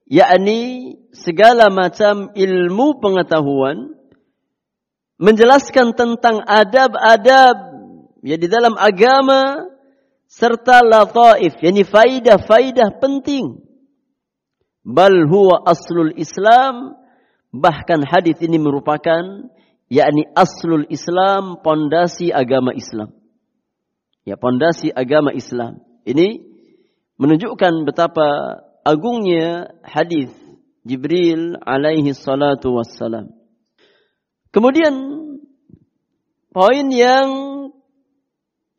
[0.08, 3.92] yakni segala macam ilmu pengetahuan
[5.20, 7.56] menjelaskan tentang adab-adab
[8.24, 9.68] ya di dalam agama
[10.32, 13.60] serta lataif yakni faidah-faidah penting.
[14.80, 16.96] Bal huwa aslul Islam
[17.52, 19.44] bahkan hadis ini merupakan
[19.92, 23.12] yakni aslul Islam pondasi agama Islam.
[24.24, 25.84] Ya pondasi agama Islam.
[26.08, 26.51] Ini
[27.22, 28.26] menunjukkan betapa
[28.82, 30.34] agungnya hadis
[30.82, 33.30] Jibril alaihi salatu wassalam.
[34.50, 34.94] Kemudian
[36.50, 37.30] poin yang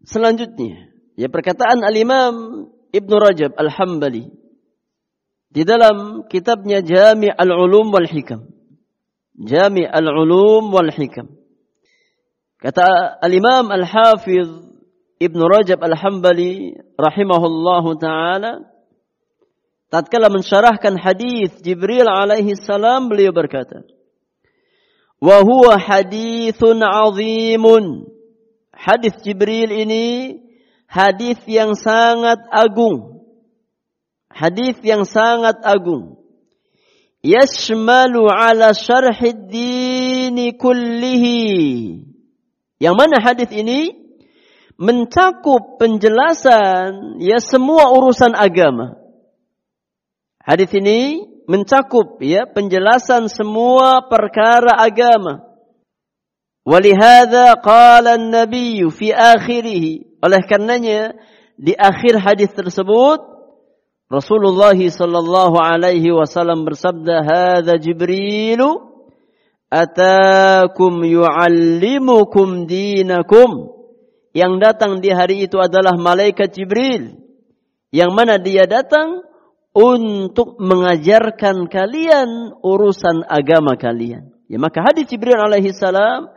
[0.04, 4.28] selanjutnya ya perkataan al-Imam Ibnu Rajab Al-Hambali
[5.48, 8.52] di dalam kitabnya Jami' al-Ulum wal Hikam.
[9.40, 11.32] Jami' al-Ulum wal Hikam.
[12.60, 14.73] Kata al-Imam Al-Hafiz
[15.20, 18.66] Ibnu Rajab Al-Hambali rahimahullahu taala
[19.94, 23.86] tatkala mensyarahkan hadis Jibril alaihi salam beliau berkata
[25.22, 28.10] wa huwa hadithun azimun
[28.74, 30.42] hadis Jibril ini
[30.90, 33.14] hadis yang sangat agung
[34.34, 36.18] hadis yang sangat agung.
[37.24, 42.04] Yashmalu ala syarhid dini kullihi.
[42.82, 44.03] Yang mana hadis ini
[44.78, 48.98] mencakup penjelasan ya semua urusan agama.
[50.44, 55.44] Hadis ini mencakup ya penjelasan semua perkara agama.
[56.64, 60.20] Walihada qala an-nabiy fi akhirih.
[60.24, 61.16] Oleh karenanya
[61.60, 63.34] di akhir hadis tersebut
[64.14, 68.62] Rasulullah sallallahu alaihi wasallam bersabda, "Hadza Jibril
[69.74, 73.73] atakum yuallimukum dinakum."
[74.34, 77.22] Yang datang di hari itu adalah malaikat Jibril.
[77.94, 79.22] Yang mana dia datang
[79.74, 84.34] untuk mengajarkan kalian urusan agama kalian.
[84.50, 86.30] Ya, maka hadis Jibril alaihi salam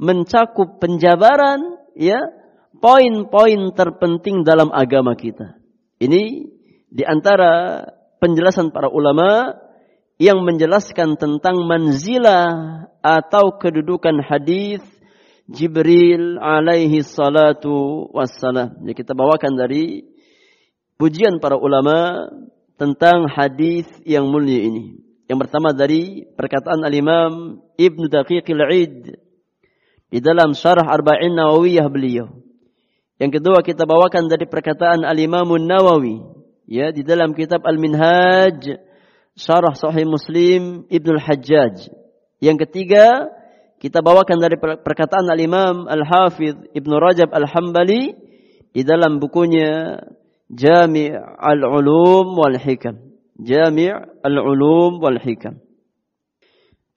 [0.00, 2.20] mencakup penjabaran ya
[2.80, 5.56] poin-poin terpenting dalam agama kita.
[6.00, 6.22] Ini
[6.92, 7.84] di antara
[8.20, 9.56] penjelasan para ulama
[10.20, 12.48] yang menjelaskan tentang manzilah
[13.00, 14.84] atau kedudukan hadis
[15.50, 18.78] Jibril alaihi salatu wassalam.
[18.82, 20.06] Jadi kita bawakan dari
[21.00, 22.30] pujian para ulama
[22.78, 25.02] tentang hadis yang mulia ini.
[25.26, 29.16] Yang pertama dari perkataan al-Imam Ibn Daqiq al-Id
[30.12, 32.28] di dalam syarah Arba'in Nawawiyah beliau.
[33.16, 36.20] Yang kedua kita bawakan dari perkataan al-Imam Nawawi
[36.66, 38.78] ya di dalam kitab Al-Minhaj
[39.38, 41.90] syarah Sahih Muslim Ibn al-Hajjaj.
[42.42, 43.30] Yang ketiga
[43.82, 48.14] kita bawakan dari perkataan Al-Imam Al-Hafidh Ibn Rajab Al-Hambali
[48.70, 49.98] di dalam bukunya
[50.46, 52.94] Jami' Al-Ulum wal Hikam.
[53.42, 53.90] Jami'
[54.22, 55.58] Al-Ulum wal Hikam.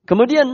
[0.05, 0.45] Kemudian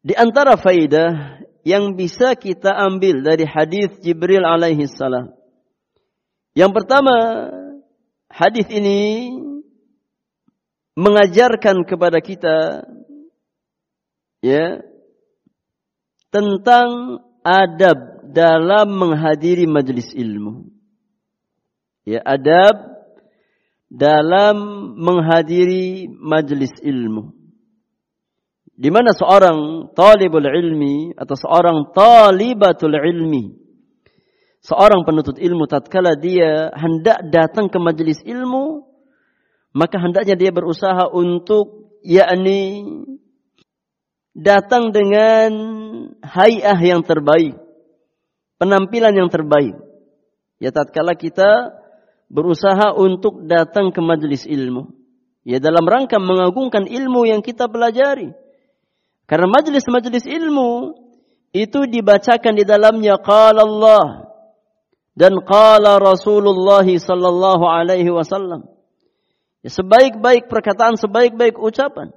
[0.00, 5.36] di antara faidah yang bisa kita ambil dari hadis Jibril alaihi salam.
[6.56, 7.16] Yang pertama,
[8.32, 9.28] hadis ini
[10.96, 12.88] mengajarkan kepada kita
[14.42, 14.82] ya
[16.34, 20.66] tentang adab dalam menghadiri majelis ilmu.
[22.02, 22.92] Ya, adab
[23.86, 24.56] dalam
[24.98, 27.30] menghadiri majelis ilmu.
[28.72, 33.52] Di mana seorang talibul ilmi atau seorang talibatul ilmi,
[34.64, 38.82] seorang penuntut ilmu tatkala dia hendak datang ke majelis ilmu,
[39.76, 42.82] maka hendaknya dia berusaha untuk yakni
[44.32, 45.50] datang dengan
[46.24, 47.56] hayah yang terbaik,
[48.56, 49.76] penampilan yang terbaik.
[50.60, 51.72] Ya tatkala kita
[52.32, 54.92] berusaha untuk datang ke majelis ilmu,
[55.44, 58.32] ya dalam rangka mengagungkan ilmu yang kita pelajari.
[59.28, 60.98] Karena majelis-majelis ilmu
[61.52, 64.32] itu dibacakan di dalamnya qala Allah
[65.12, 68.64] dan qala Rasulullah sallallahu alaihi wasallam.
[69.62, 72.10] Ya, sebaik-baik perkataan, sebaik-baik ucapan.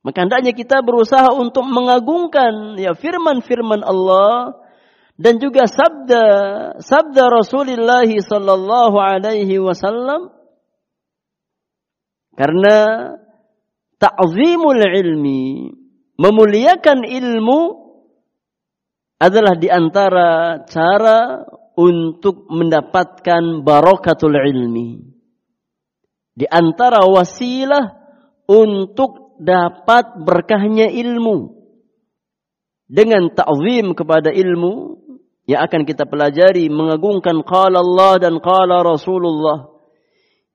[0.00, 4.56] Maka hendaknya kita berusaha untuk mengagungkan ya firman-firman Allah
[5.20, 6.24] dan juga sabda
[6.80, 10.32] sabda Rasulullah sallallahu alaihi wasallam
[12.32, 12.76] karena
[14.00, 15.68] ta'zimul ilmi
[16.16, 17.60] memuliakan ilmu
[19.20, 21.44] adalah di antara cara
[21.76, 25.00] untuk mendapatkan barokatul ilmi.
[26.32, 27.84] Di antara wasilah
[28.48, 31.56] untuk dapat berkahnya ilmu.
[32.90, 34.98] Dengan ta'zim kepada ilmu
[35.46, 39.70] yang akan kita pelajari mengagungkan qala Allah dan qala Rasulullah.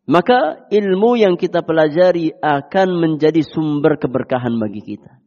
[0.06, 5.18] Maka ilmu yang kita pelajari akan menjadi sumber keberkahan bagi kita.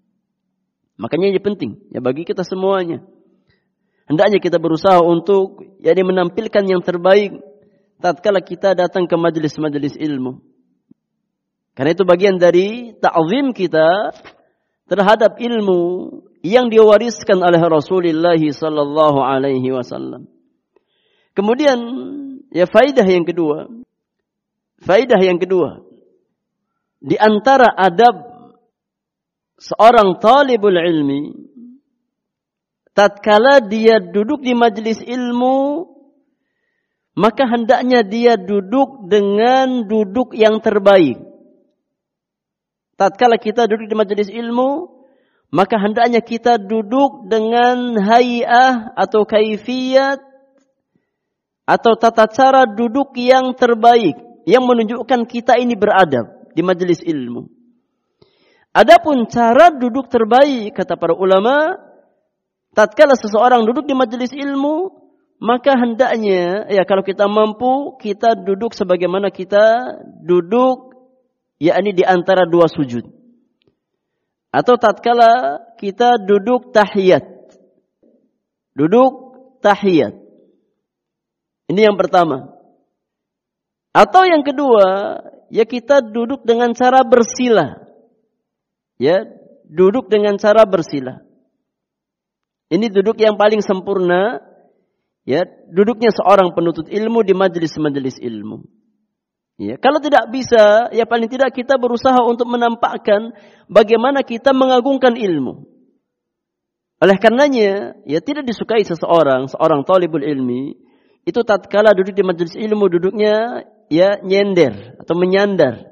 [0.99, 3.03] Makanya ini penting ya bagi kita semuanya.
[4.09, 7.37] Hendaknya kita berusaha untuk yakni menampilkan yang terbaik
[8.01, 10.41] tatkala kita datang ke majelis-majelis ilmu.
[11.79, 14.11] Karena itu bagian dari ta'zim kita
[14.91, 16.11] terhadap ilmu
[16.43, 20.27] yang diwariskan oleh Rasulullah sallallahu alaihi wasallam.
[21.39, 21.79] Kemudian
[22.51, 23.71] ya faidah yang kedua.
[24.83, 25.87] Faidah yang kedua.
[26.99, 28.27] Di antara adab
[29.63, 31.31] seorang talibul ilmi
[32.91, 35.87] tatkala dia duduk di majelis ilmu
[37.15, 41.28] maka hendaknya dia duduk dengan duduk yang terbaik
[42.99, 44.91] tatkala kita duduk di majelis ilmu,
[45.55, 50.21] maka hendaknya kita duduk dengan hayah atau kaifiyat
[51.65, 57.49] atau tata cara duduk yang terbaik yang menunjukkan kita ini beradab di majelis ilmu.
[58.73, 61.77] Adapun cara duduk terbaik kata para ulama,
[62.77, 64.93] tatkala seseorang duduk di majelis ilmu,
[65.41, 70.88] maka hendaknya ya kalau kita mampu kita duduk sebagaimana kita duduk
[71.63, 73.05] yakni di antara dua sujud.
[74.49, 77.27] Atau tatkala kita duduk tahiyat.
[78.73, 79.13] Duduk
[79.61, 80.17] tahiyat.
[81.69, 82.57] Ini yang pertama.
[83.93, 85.19] Atau yang kedua,
[85.53, 87.77] ya kita duduk dengan cara bersila.
[88.97, 89.27] Ya,
[89.69, 91.21] duduk dengan cara bersila.
[92.69, 94.45] Ini duduk yang paling sempurna
[95.29, 98.65] ya duduknya seorang penuntut ilmu di majelis-majelis ilmu.
[99.59, 103.35] Ya, kalau tidak bisa, ya paling tidak kita berusaha untuk menampakkan
[103.67, 105.67] bagaimana kita mengagungkan ilmu.
[107.03, 110.79] Oleh karenanya, ya tidak disukai seseorang, seorang talibul ilmi,
[111.27, 115.91] itu tatkala duduk di majelis ilmu duduknya ya nyender atau menyandar.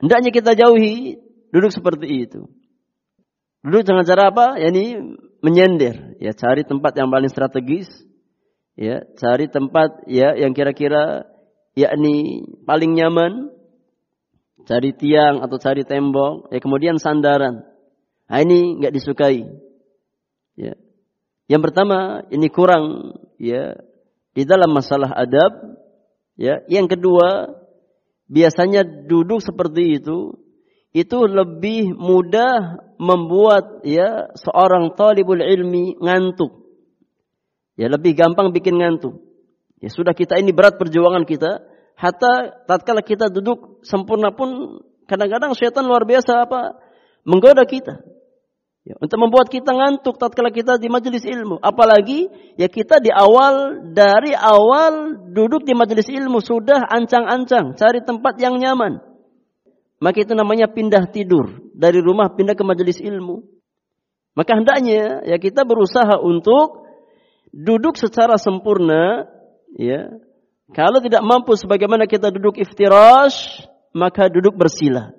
[0.00, 1.20] Hendaknya kita jauhi
[1.52, 2.48] duduk seperti itu.
[3.60, 4.56] Duduk dengan cara apa?
[4.56, 4.96] Ya ini
[5.44, 7.92] menyender, ya cari tempat yang paling strategis,
[8.72, 11.28] ya cari tempat ya yang kira-kira
[11.78, 13.54] yakni paling nyaman
[14.66, 17.62] cari tiang atau cari tembok ya kemudian sandaran.
[18.28, 19.46] Nah, ini nggak disukai.
[20.58, 20.74] Ya.
[21.48, 23.78] Yang pertama ini kurang ya.
[24.34, 25.54] Di dalam masalah adab
[26.36, 26.60] ya.
[26.68, 27.56] Yang kedua
[28.28, 30.36] biasanya duduk seperti itu
[30.92, 36.68] itu lebih mudah membuat ya seorang talibul ilmi ngantuk.
[37.78, 39.27] Ya lebih gampang bikin ngantuk.
[39.78, 41.62] Ya sudah kita ini berat perjuangan kita.
[41.98, 46.78] Hatta tatkala kita duduk sempurna pun kadang-kadang setan luar biasa apa
[47.26, 48.02] menggoda kita.
[48.88, 51.60] Ya, untuk membuat kita ngantuk tatkala kita di majelis ilmu.
[51.60, 58.40] Apalagi ya kita di awal dari awal duduk di majelis ilmu sudah ancang-ancang cari tempat
[58.40, 59.02] yang nyaman.
[59.98, 63.44] Maka itu namanya pindah tidur dari rumah pindah ke majelis ilmu.
[64.38, 66.86] Maka hendaknya ya kita berusaha untuk
[67.50, 69.26] duduk secara sempurna,
[69.78, 70.10] ya.
[70.74, 73.64] Kalau tidak mampu sebagaimana kita duduk iftirash,
[73.96, 75.16] maka duduk bersila.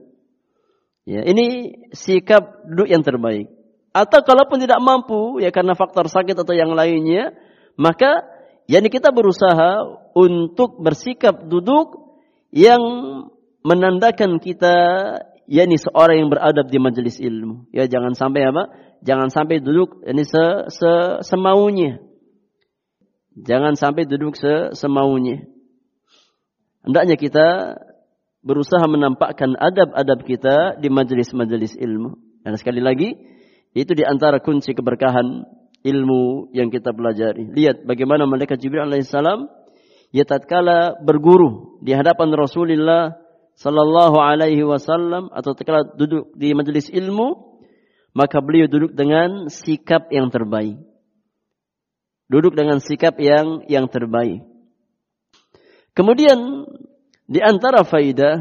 [1.10, 3.50] Ya, ini sikap duduk yang terbaik.
[3.90, 7.34] Atau kalaupun tidak mampu, ya karena faktor sakit atau yang lainnya,
[7.74, 8.22] maka
[8.70, 9.82] yakni kita berusaha
[10.14, 12.14] untuk bersikap duduk
[12.54, 12.78] yang
[13.66, 14.76] menandakan kita
[15.50, 17.66] yakni seorang yang beradab di majelis ilmu.
[17.74, 18.70] Ya jangan sampai apa?
[19.02, 20.92] Jangan sampai duduk ini se, se
[21.26, 21.98] semaunya.
[23.46, 24.36] Jangan sampai duduk
[24.74, 25.46] semaunya.
[26.84, 27.48] Hendaknya kita
[28.40, 32.16] berusaha menampakkan adab-adab kita di majelis-majelis ilmu.
[32.44, 33.14] Dan sekali lagi,
[33.76, 35.44] itu di antara kunci keberkahan
[35.84, 37.52] ilmu yang kita pelajari.
[37.52, 39.48] Lihat bagaimana malaikat Jibril alaihissalam
[40.12, 43.16] ya tatkala berguru di hadapan Rasulullah
[43.60, 47.60] sallallahu alaihi wasallam atau tatkala duduk di majelis ilmu,
[48.16, 50.80] maka beliau duduk dengan sikap yang terbaik.
[52.30, 54.46] Duduk dengan sikap yang yang terbaik.
[55.98, 56.70] Kemudian
[57.26, 58.38] di antara faidah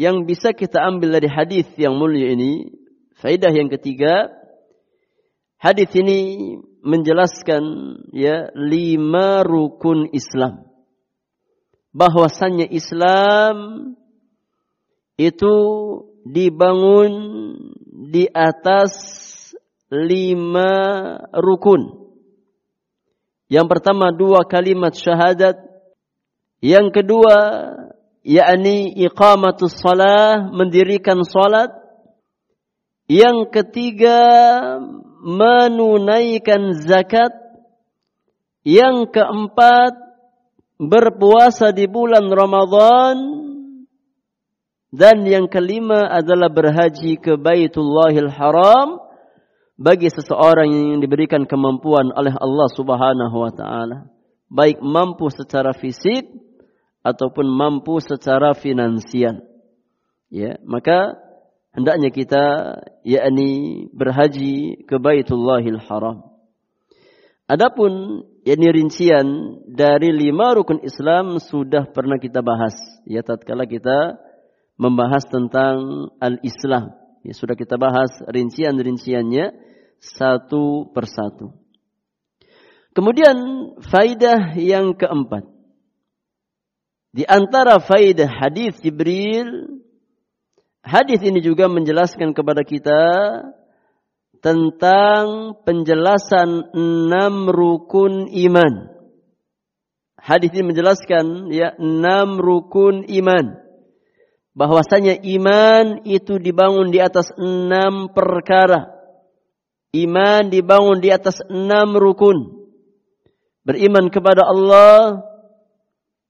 [0.00, 2.72] yang bisa kita ambil dari hadis yang mulia ini,
[3.20, 4.32] faidah yang ketiga,
[5.62, 6.18] hadis ini
[6.82, 7.62] menjelaskan
[8.10, 10.66] ya lima rukun Islam.
[11.94, 13.56] Bahwasannya Islam
[15.14, 15.54] itu
[16.26, 17.12] dibangun
[18.10, 18.90] di atas
[19.92, 20.74] lima
[21.30, 22.01] rukun.
[23.52, 25.60] Yang pertama dua kalimat syahadat.
[26.64, 27.36] Yang kedua
[28.24, 31.68] yakni iqamatus salah, mendirikan salat.
[33.12, 34.24] Yang ketiga
[35.20, 37.36] menunaikan zakat.
[38.64, 40.00] Yang keempat
[40.80, 43.16] berpuasa di bulan Ramadan.
[44.88, 49.11] Dan yang kelima adalah berhaji ke Baitullahil Haram
[49.82, 54.06] bagi seseorang yang diberikan kemampuan oleh Allah Subhanahu wa taala,
[54.46, 56.30] baik mampu secara fisik
[57.02, 59.42] ataupun mampu secara finansial.
[60.30, 61.18] Ya, maka
[61.74, 62.44] hendaknya kita
[63.02, 66.30] yakni berhaji ke Baitullahil Haram.
[67.50, 69.26] Adapun yakni rincian
[69.66, 72.72] dari lima rukun Islam sudah pernah kita bahas
[73.04, 74.14] ya tatkala kita
[74.78, 76.96] membahas tentang al-Islam.
[77.26, 79.71] Ya sudah kita bahas rincian-rinciannya
[80.02, 81.54] satu persatu.
[82.92, 83.36] Kemudian
[83.80, 85.48] faidah yang keempat.
[87.14, 89.80] Di antara faidah hadis Jibril,
[90.82, 93.00] hadis ini juga menjelaskan kepada kita
[94.42, 98.90] tentang penjelasan enam rukun iman.
[100.18, 103.60] Hadis ini menjelaskan ya enam rukun iman.
[104.52, 109.01] Bahwasanya iman itu dibangun di atas enam perkara.
[109.92, 112.64] Iman dibangun di atas enam rukun.
[113.62, 115.22] beriman kepada Allah,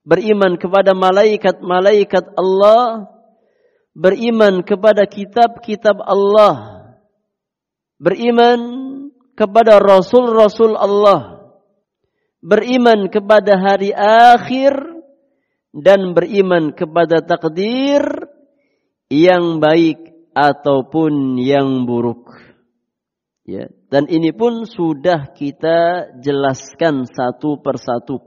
[0.04, 3.08] beriman kepada malaikat-malaikat Allah,
[3.96, 6.56] beriman kepada kitab-kitab Allah,
[7.96, 8.60] beriman
[9.32, 11.54] kepada rasul-rasul Allah,
[12.44, 14.76] beriman kepada hari akhir,
[15.72, 18.04] dan beriman kepada takdir
[19.08, 22.21] yang baik ataupun yang buruk.
[23.42, 28.22] Ya, dan ini pun sudah kita jelaskan satu persatu.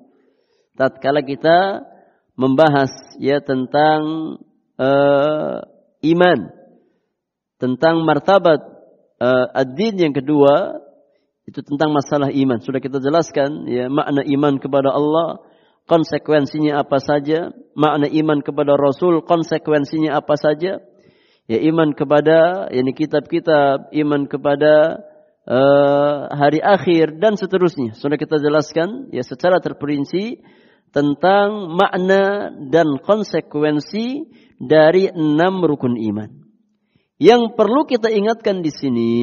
[0.75, 1.87] Tatkala kita
[2.35, 4.35] membahas ya tentang
[4.75, 5.63] uh,
[6.03, 6.39] iman,
[7.55, 8.59] tentang martabat
[9.23, 10.83] uh, ad-din yang kedua
[11.47, 12.59] itu tentang masalah iman.
[12.59, 15.39] Sudah kita jelaskan ya makna iman kepada Allah,
[15.87, 20.83] konsekuensinya apa saja, makna iman kepada Rasul, konsekuensinya apa saja
[21.45, 25.01] ya iman kepada yakni kitab-kitab, iman kepada
[25.45, 27.93] uh, hari akhir dan seterusnya.
[27.97, 30.41] Sudah kita jelaskan ya secara terperinci
[30.89, 36.31] tentang makna dan konsekuensi dari enam rukun iman.
[37.19, 39.15] Yang perlu kita ingatkan di sini,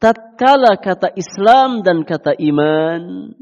[0.00, 3.32] tatkala kata Islam dan kata iman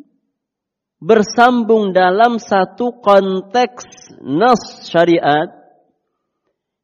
[1.02, 5.63] bersambung dalam satu konteks nas syariat,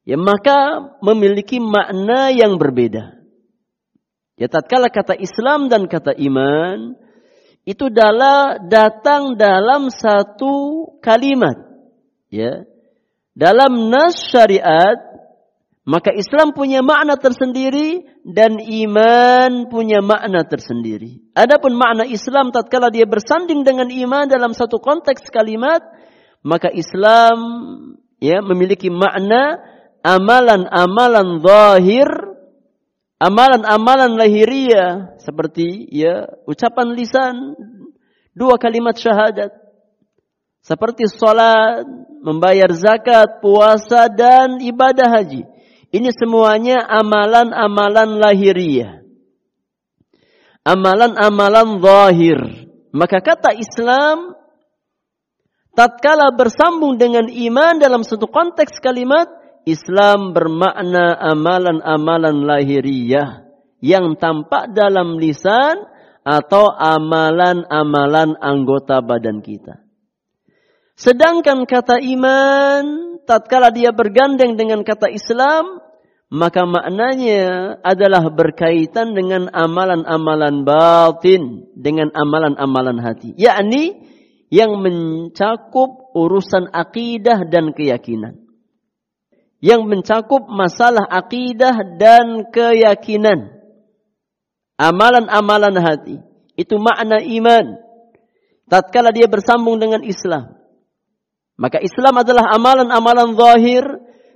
[0.05, 3.21] ya maka memiliki makna yang berbeda.
[4.41, 6.97] Ya tatkala kata Islam dan kata iman
[7.69, 11.61] itu adalah datang dalam satu kalimat.
[12.33, 12.65] Ya.
[13.37, 15.11] Dalam nas syariat
[15.91, 21.25] maka Islam punya makna tersendiri dan iman punya makna tersendiri.
[21.33, 25.81] Adapun makna Islam tatkala dia bersanding dengan iman dalam satu konteks kalimat,
[26.45, 27.37] maka Islam
[28.21, 29.57] ya memiliki makna
[30.01, 32.09] amalan-amalan zahir,
[33.21, 37.37] amalan-amalan lahiriah seperti ya ucapan lisan,
[38.33, 39.53] dua kalimat syahadat.
[40.61, 41.89] Seperti salat,
[42.21, 45.49] membayar zakat, puasa dan ibadah haji.
[45.89, 49.01] Ini semuanya amalan-amalan lahiriah.
[50.61, 52.39] Amalan-amalan zahir.
[52.93, 54.37] Maka kata Islam
[55.73, 63.45] tatkala bersambung dengan iman dalam satu konteks kalimat Islam bermakna amalan-amalan lahiriah
[63.81, 65.85] yang tampak dalam lisan
[66.25, 69.85] atau amalan-amalan anggota badan kita.
[70.97, 72.85] Sedangkan kata iman,
[73.25, 75.81] tatkala dia bergandeng dengan kata Islam,
[76.29, 83.33] maka maknanya adalah berkaitan dengan amalan-amalan batin, dengan amalan-amalan hati.
[83.41, 83.97] Yakni
[84.53, 88.50] yang mencakup urusan akidah dan keyakinan
[89.61, 93.53] yang mencakup masalah akidah dan keyakinan.
[94.81, 96.17] Amalan-amalan hati.
[96.57, 97.77] Itu makna iman.
[98.69, 100.57] Tatkala dia bersambung dengan Islam.
[101.61, 103.85] Maka Islam adalah amalan-amalan zahir.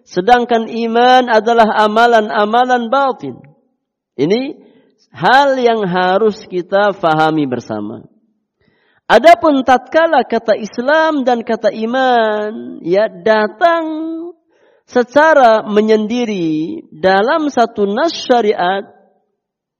[0.04, 3.40] Sedangkan iman adalah amalan-amalan batin.
[4.20, 4.60] Ini
[5.08, 8.04] hal yang harus kita fahami bersama.
[9.08, 13.84] Adapun tatkala kata Islam dan kata iman ya datang
[14.84, 18.84] secara menyendiri dalam satu nas syariat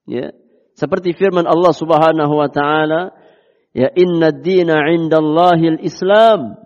[0.08, 0.32] ya
[0.74, 3.12] seperti firman Allah Subhanahu wa taala
[3.76, 6.56] ya inna dina 'indallahi islam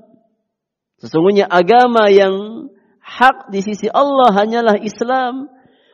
[1.02, 2.68] sesungguhnya agama yang
[3.02, 5.48] hak di sisi Allah hanyalah Islam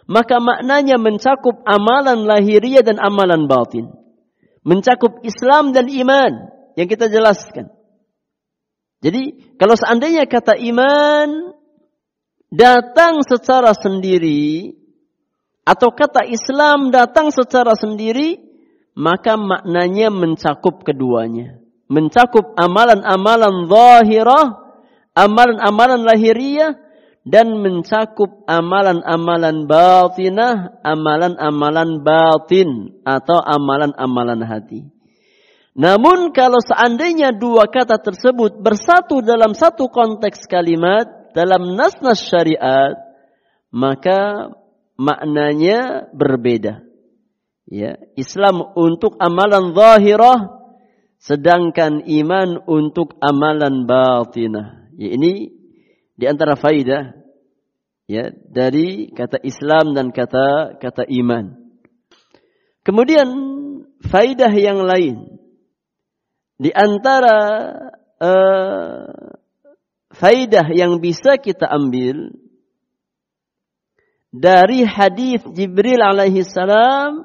[0.04, 3.88] maka maknanya mencakup amalan lahiriah dan amalan batin.
[4.64, 6.32] Mencakup Islam dan iman
[6.76, 7.68] yang kita jelaskan.
[9.04, 11.52] Jadi kalau seandainya kata iman
[12.54, 14.70] datang secara sendiri
[15.66, 18.38] atau kata Islam datang secara sendiri,
[18.94, 21.58] maka maknanya mencakup keduanya.
[21.90, 24.46] Mencakup amalan-amalan zahirah,
[25.16, 26.78] amalan-amalan lahiriah,
[27.24, 34.84] dan mencakup amalan-amalan batinah, amalan-amalan batin atau amalan-amalan hati.
[35.74, 42.94] Namun kalau seandainya dua kata tersebut bersatu dalam satu konteks kalimat, dalam nas-nas syariat
[43.74, 44.54] maka
[44.94, 46.86] maknanya berbeda.
[47.66, 50.62] Ya, Islam untuk amalan zahirah
[51.18, 54.86] sedangkan iman untuk amalan batinah.
[54.94, 55.50] Ya, ini
[56.14, 57.18] di antara faidah
[58.06, 61.56] ya dari kata Islam dan kata kata iman.
[62.84, 63.28] Kemudian
[64.04, 65.40] faidah yang lain
[66.60, 67.36] di antara
[68.20, 69.34] uh,
[70.14, 72.30] faidah yang bisa kita ambil
[74.34, 77.22] dari hadis Jibril alaihi salam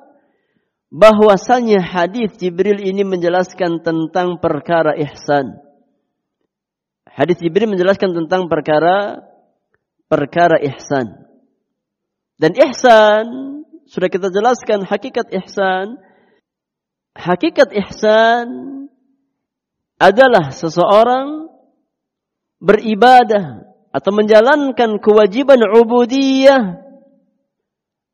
[0.93, 5.57] bahwasanya hadis Jibril ini menjelaskan tentang perkara ihsan.
[7.09, 9.25] Hadis Jibril menjelaskan tentang perkara
[10.05, 11.29] perkara ihsan.
[12.37, 13.25] Dan ihsan
[13.89, 15.97] sudah kita jelaskan hakikat ihsan.
[17.17, 18.47] Hakikat ihsan
[19.99, 21.51] adalah seseorang
[22.60, 26.84] beribadah atau menjalankan kewajiban ubudiyah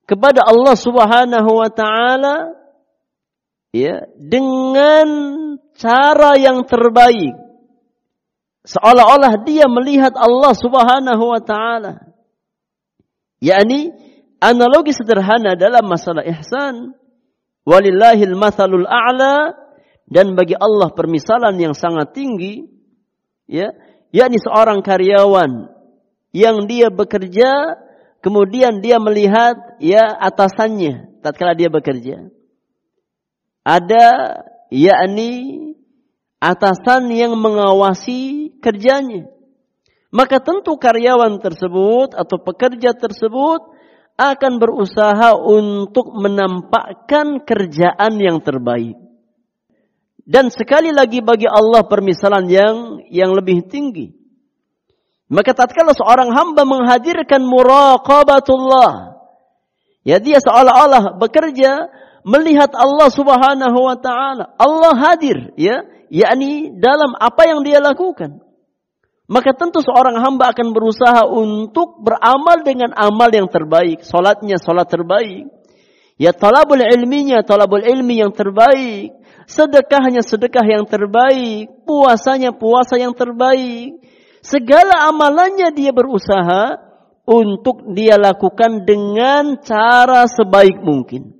[0.06, 2.56] kepada Allah Subhanahu wa taala
[3.76, 5.08] ya dengan
[5.76, 7.36] cara yang terbaik.
[8.66, 12.02] Seolah-olah dia melihat Allah Subhanahu wa taala.
[13.44, 13.94] Yakni
[14.42, 16.96] analogi sederhana dalam masalah ihsan
[17.68, 19.54] walillahil mathalul a'la
[20.06, 22.66] dan bagi Allah permisalan yang sangat tinggi
[23.50, 23.74] ya
[24.16, 25.68] yakni seorang karyawan
[26.32, 27.76] yang dia bekerja
[28.24, 32.32] kemudian dia melihat ya atasannya tatkala dia bekerja
[33.68, 34.06] ada
[34.70, 35.66] yakni
[36.46, 39.26] atasan yang mengawasi kerjanya.
[40.14, 43.74] Maka tentu karyawan tersebut atau pekerja tersebut
[44.16, 48.96] akan berusaha untuk menampakkan kerjaan yang terbaik.
[50.26, 54.10] Dan sekali lagi bagi Allah permisalan yang yang lebih tinggi.
[55.30, 59.22] Maka tatkala seorang hamba menghadirkan muraqabatullah,
[60.06, 61.90] ya dia seolah-olah bekerja
[62.26, 64.54] melihat Allah Subhanahu wa taala.
[64.58, 68.42] Allah hadir ya, yakni dalam apa yang dia lakukan.
[69.26, 74.06] Maka tentu seorang hamba akan berusaha untuk beramal dengan amal yang terbaik.
[74.06, 75.50] Salatnya salat terbaik.
[76.22, 79.25] Ya talabul ilminya talabul ilmi yang terbaik.
[79.46, 81.86] Sedekahnya sedekah yang terbaik.
[81.86, 84.02] Puasanya puasa yang terbaik.
[84.46, 86.78] Segala amalannya dia berusaha
[87.26, 91.34] untuk dia lakukan dengan cara sebaik mungkin.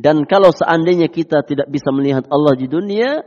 [0.00, 3.20] Dan kalau seandainya kita tidak bisa melihat Allah di dunia,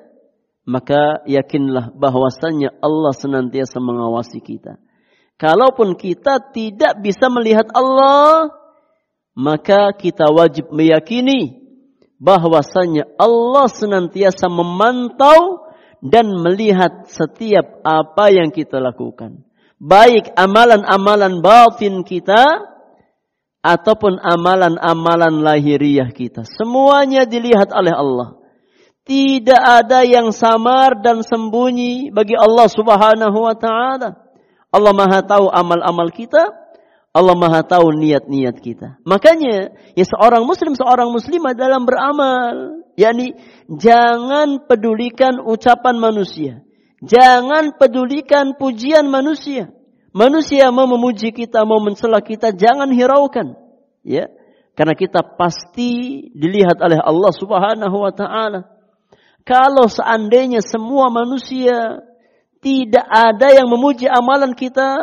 [0.65, 4.79] maka yakinlah bahwasannya Allah senantiasa mengawasi kita.
[5.37, 8.49] Kalaupun kita tidak bisa melihat Allah,
[9.35, 11.62] maka kita wajib meyakini
[12.23, 15.67] bahwasannya Allah senantiasa memantau
[15.99, 19.43] dan melihat setiap apa yang kita lakukan.
[19.75, 22.71] Baik amalan-amalan batin kita
[23.59, 26.47] ataupun amalan-amalan lahiriah kita.
[26.47, 28.39] Semuanya dilihat oleh Allah.
[29.03, 34.15] Tidak ada yang samar dan sembunyi bagi Allah Subhanahu wa taala.
[34.71, 36.62] Allah Maha tahu amal-amal kita.
[37.13, 38.97] Allah Maha tahu niat-niat kita.
[39.05, 43.37] Makanya, ya seorang muslim, seorang muslimah dalam beramal, yakni
[43.69, 46.65] jangan pedulikan ucapan manusia.
[47.05, 49.69] Jangan pedulikan pujian manusia.
[50.09, 53.61] Manusia mau memuji kita, mau mencela kita, jangan hiraukan.
[54.01, 54.33] Ya.
[54.73, 58.73] Karena kita pasti dilihat oleh Allah Subhanahu wa taala.
[59.45, 62.01] Kalau seandainya semua manusia
[62.57, 64.97] tidak ada yang memuji amalan kita,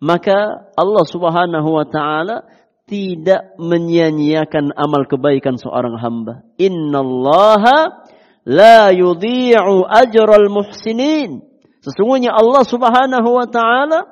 [0.00, 2.48] maka Allah Subhanahu wa taala
[2.88, 6.42] tidak menyia-nyiakan amal kebaikan seorang hamba.
[6.58, 8.08] Innallaha
[8.48, 11.44] la yudhi'u ajral muhsinin.
[11.84, 14.10] Sesungguhnya Allah Subhanahu wa taala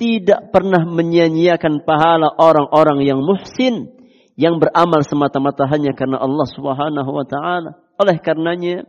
[0.00, 3.92] tidak pernah menyia-nyiakan pahala orang-orang yang muhsin
[4.40, 7.76] yang beramal semata-mata hanya karena Allah Subhanahu wa taala.
[8.00, 8.88] Oleh karenanya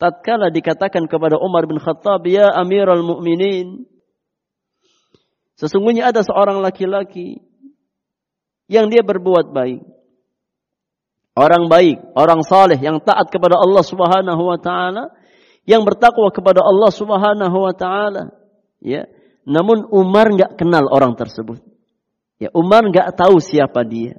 [0.00, 3.84] tatkala dikatakan kepada Umar bin Khattab, "Ya Amirul Mukminin,"
[5.60, 7.44] sesungguhnya ada seorang laki-laki
[8.64, 9.84] yang dia berbuat baik.
[11.36, 15.12] Orang baik, orang saleh yang taat kepada Allah Subhanahu wa taala,
[15.68, 18.32] yang bertakwa kepada Allah Subhanahu wa taala,
[18.80, 19.04] ya
[19.44, 21.60] namun Umar nggak kenal orang tersebut.
[22.40, 24.16] Ya, Umar nggak tahu siapa dia.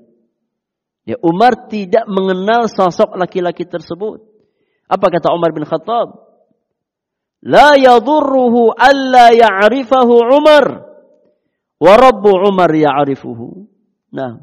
[1.08, 4.22] Ya, Umar tidak mengenal sosok laki-laki tersebut.
[4.86, 6.30] Apa kata Umar bin Khattab?
[7.42, 10.91] La yadurruhu alla ya'rifahu Umar.
[11.82, 13.66] Wa Rabbu Umar ya'rifuhu.
[14.14, 14.38] Nah,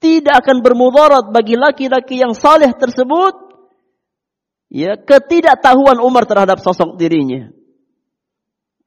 [0.00, 3.36] tidak akan bermudarat bagi laki-laki yang saleh tersebut
[4.72, 7.52] ya ketidaktahuan Umar terhadap sosok dirinya.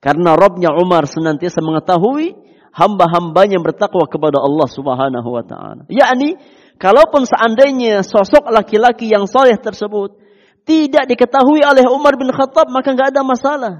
[0.02, 2.38] Karena Robnya Umar senantiasa mengetahui
[2.74, 5.90] hamba-hambanya bertakwa kepada Allah Subhanahu wa taala.
[5.90, 6.38] Yakni
[6.78, 10.18] kalaupun seandainya sosok laki-laki yang soleh tersebut
[10.70, 13.74] tidak diketahui oleh Umar bin Khattab maka nggak ada masalah.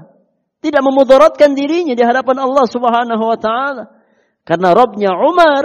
[0.58, 3.84] Tidak memudaratkan dirinya di hadapan Allah Subhanahu wa taala.
[4.42, 5.64] Karena Robnya Umar,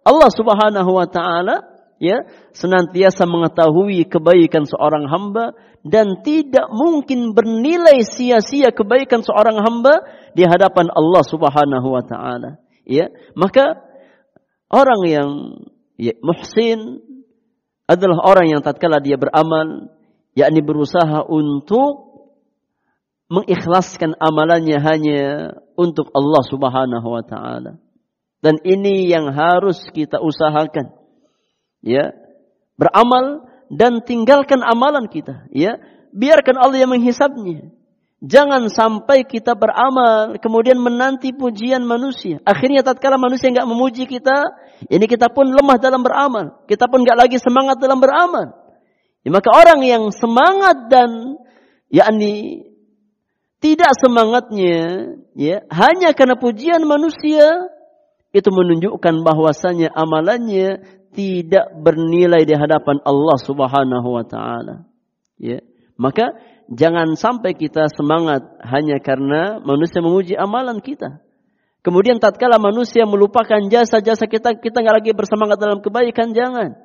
[0.00, 1.70] Allah Subhanahu wa taala
[2.00, 2.24] ya
[2.56, 5.52] senantiasa mengetahui kebaikan seorang hamba
[5.84, 12.60] dan tidak mungkin bernilai sia-sia kebaikan seorang hamba di hadapan Allah Subhanahu wa taala.
[12.88, 13.76] Ya, maka
[14.72, 15.28] orang yang
[16.00, 17.04] ya, muhsin
[17.84, 19.92] adalah orang yang tatkala dia beramal,
[20.32, 22.09] yakni berusaha untuk
[23.30, 25.22] mengikhlaskan amalannya hanya
[25.78, 27.78] untuk Allah Subhanahu wa taala.
[28.42, 30.90] Dan ini yang harus kita usahakan.
[31.80, 32.12] Ya.
[32.74, 35.78] Beramal dan tinggalkan amalan kita, ya.
[36.10, 37.70] Biarkan Allah yang menghisapnya.
[38.20, 42.36] Jangan sampai kita beramal kemudian menanti pujian manusia.
[42.44, 44.44] Akhirnya tatkala manusia nggak memuji kita,
[44.92, 46.60] ini kita pun lemah dalam beramal.
[46.68, 48.52] Kita pun nggak lagi semangat dalam beramal.
[49.24, 51.40] Ya, maka orang yang semangat dan
[51.88, 52.64] yakni
[53.60, 57.68] tidak semangatnya ya hanya karena pujian manusia
[58.32, 60.80] itu menunjukkan bahwasanya amalannya
[61.10, 64.86] tidak bernilai di hadapan Allah Subhanahu wa taala.
[65.36, 65.60] Ya.
[65.98, 66.38] Maka
[66.70, 71.20] jangan sampai kita semangat hanya karena manusia memuji amalan kita.
[71.80, 76.76] Kemudian tatkala manusia melupakan jasa-jasa kita, kita nggak lagi bersemangat dalam kebaikan, jangan.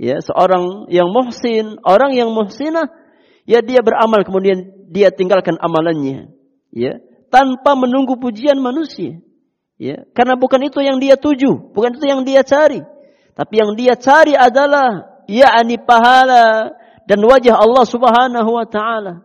[0.00, 2.88] Ya, seorang yang muhsin, orang yang muhsinah,
[3.50, 6.30] ya dia beramal kemudian dia tinggalkan amalannya,
[6.70, 7.02] ya,
[7.34, 9.18] tanpa menunggu pujian manusia.
[9.80, 12.84] Ya, karena bukan itu yang dia tuju, bukan itu yang dia cari.
[13.32, 16.76] Tapi yang dia cari adalah yakni pahala
[17.08, 19.24] dan wajah Allah Subhanahu wa taala.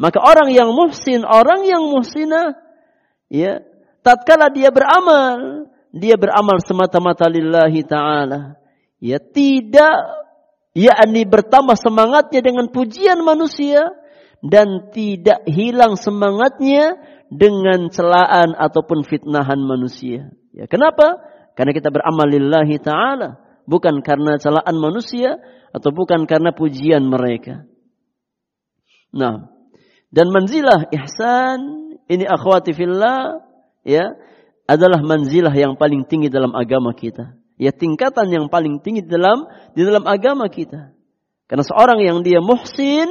[0.00, 2.56] Maka orang yang muhsin, orang yang muhsinah,
[3.28, 3.60] ya,
[4.00, 8.56] tatkala dia beramal, dia beramal semata-mata lillahi taala
[9.02, 10.19] ya tidak
[10.76, 13.90] yakni bertambah semangatnya dengan pujian manusia
[14.40, 16.96] dan tidak hilang semangatnya
[17.30, 20.32] dengan celaan ataupun fitnahan manusia.
[20.50, 21.20] Ya, kenapa?
[21.54, 25.38] Karena kita beramal lillahi taala, bukan karena celaan manusia
[25.70, 27.66] atau bukan karena pujian mereka.
[29.14, 29.50] Nah,
[30.10, 31.58] dan manzilah ihsan
[32.10, 33.42] ini akhwati fillah
[33.86, 34.18] ya
[34.66, 39.44] adalah manzilah yang paling tinggi dalam agama kita ya tingkatan yang paling tinggi di dalam
[39.76, 40.96] di dalam agama kita.
[41.44, 43.10] Karena seorang yang dia muhsin,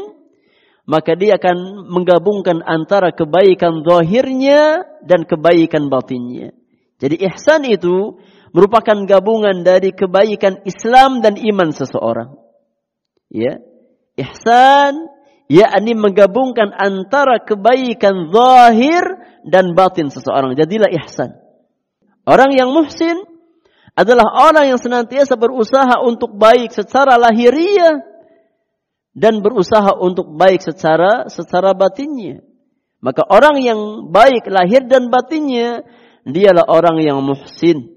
[0.89, 6.57] maka dia akan menggabungkan antara kebaikan zahirnya dan kebaikan batinnya.
[6.97, 8.17] Jadi ihsan itu
[8.49, 12.33] merupakan gabungan dari kebaikan Islam dan iman seseorang.
[13.29, 13.61] Ya.
[14.17, 15.07] Ihsan
[15.47, 19.03] yakni menggabungkan antara kebaikan zahir
[19.45, 20.57] dan batin seseorang.
[20.57, 21.37] Jadilah ihsan.
[22.25, 23.29] Orang yang muhsin
[23.99, 27.99] adalah orang yang senantiasa berusaha untuk baik secara lahiriah
[29.11, 32.39] dan berusaha untuk baik secara secara batinnya.
[33.03, 35.83] Maka orang yang baik lahir dan batinnya
[36.23, 37.91] dialah orang yang muhsin,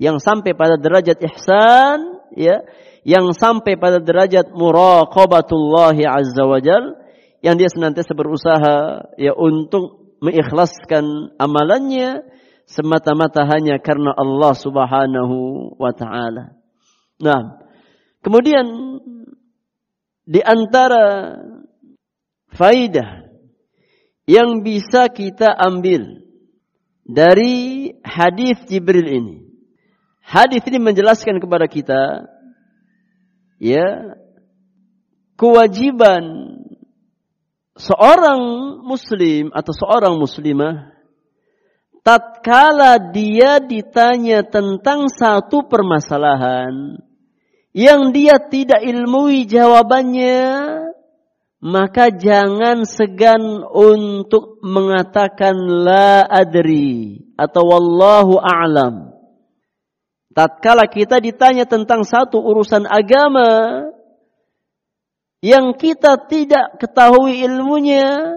[0.00, 2.64] yang sampai pada derajat ihsan, ya,
[3.04, 6.96] yang sampai pada derajat muraqabatullah azza wajal,
[7.44, 8.76] yang dia senantiasa berusaha
[9.20, 12.22] ya untuk mengikhlaskan amalannya
[12.72, 15.36] semata-mata hanya karena Allah Subhanahu
[15.76, 16.56] wa taala.
[17.20, 17.60] Nah,
[18.24, 18.64] kemudian
[20.24, 21.36] di antara
[22.56, 23.28] faidah
[24.24, 26.24] yang bisa kita ambil
[27.04, 29.36] dari hadis Jibril ini.
[30.22, 32.30] Hadis ini menjelaskan kepada kita
[33.58, 34.16] ya
[35.34, 36.22] kewajiban
[37.74, 38.40] seorang
[38.86, 40.91] muslim atau seorang muslimah
[42.02, 46.98] tatkala dia ditanya tentang satu permasalahan
[47.72, 50.44] yang dia tidak ilmui jawabannya,
[51.64, 59.16] maka jangan segan untuk mengatakan la adri atau wallahu a'lam.
[60.36, 63.88] Tatkala kita ditanya tentang satu urusan agama
[65.40, 68.36] yang kita tidak ketahui ilmunya,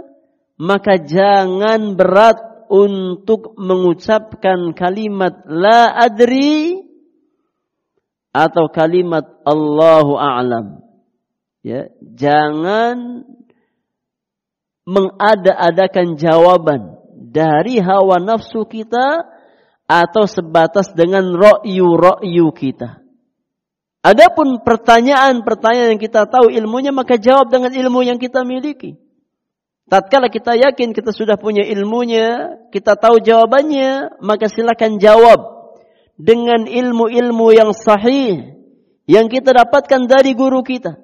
[0.55, 6.81] maka jangan berat untuk mengucapkan kalimat la adri
[8.35, 10.83] atau kalimat Allahu a'lam.
[11.65, 13.25] Ya, jangan
[14.85, 17.01] mengada-adakan jawaban
[17.33, 19.25] dari hawa nafsu kita
[19.89, 23.01] atau sebatas dengan ro'yu-ro'yu kita.
[24.05, 29.04] Adapun pertanyaan-pertanyaan yang kita tahu ilmunya maka jawab dengan ilmu yang kita miliki.
[29.85, 35.39] Tatkala kita yakin kita sudah punya ilmunya, kita tahu jawabannya, maka silakan jawab
[36.17, 38.57] dengan ilmu-ilmu yang sahih
[39.05, 40.97] yang kita dapatkan dari guru kita.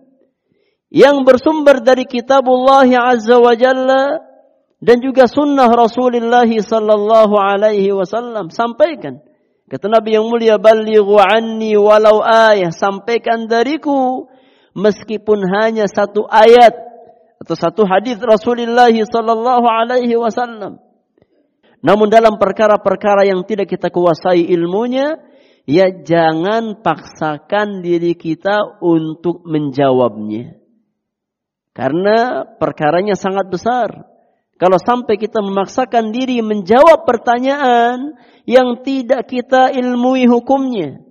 [0.89, 4.17] Yang bersumber dari kitabullah azza wa jalla
[4.81, 8.49] dan juga sunnah Rasulullah sallallahu alaihi wasallam.
[8.49, 9.21] Sampaikan.
[9.69, 14.27] Kata Nabi yang mulia, "Ballighu anni walau ayah." Sampaikan dariku
[14.75, 16.90] meskipun hanya satu ayat
[17.41, 20.77] atau satu hadis Rasulullah sallallahu alaihi wasallam.
[21.81, 25.17] Namun dalam perkara-perkara yang tidak kita kuasai ilmunya,
[25.65, 30.61] ya jangan paksakan diri kita untuk menjawabnya.
[31.73, 33.89] Karena perkaranya sangat besar.
[34.61, 38.13] Kalau sampai kita memaksakan diri menjawab pertanyaan
[38.45, 41.01] yang tidak kita ilmui hukumnya,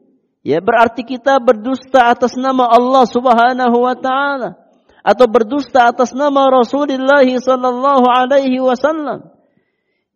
[0.47, 4.70] ya berarti kita berdusta atas nama Allah Subhanahu wa taala
[5.01, 9.33] atau berdusta atas nama Rasulullah sallallahu alaihi wasallam.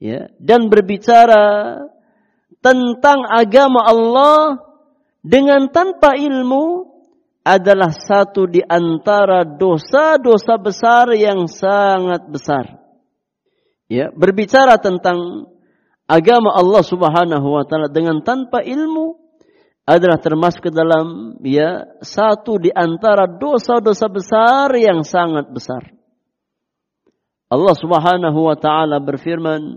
[0.02, 1.80] Ya, dan berbicara
[2.60, 4.60] tentang agama Allah
[5.24, 6.92] dengan tanpa ilmu
[7.44, 12.84] adalah satu di antara dosa-dosa besar yang sangat besar
[13.88, 15.48] ya berbicara tentang
[16.08, 19.20] agama Allah Subhanahu wa taala dengan tanpa ilmu
[19.84, 25.92] adalah termasuk ke dalam ya satu di antara dosa-dosa besar yang sangat besar.
[27.52, 29.76] Allah Subhanahu wa taala berfirman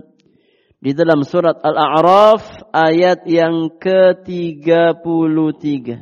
[0.80, 6.00] di dalam surat Al-A'raf ayat yang ke-33.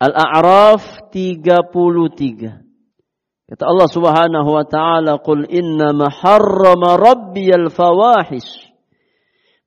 [0.00, 2.64] Al-A'raf 33.
[3.48, 8.67] Kata Allah Subhanahu wa taala, "Qul inna ma harrama rabbi al-fawahish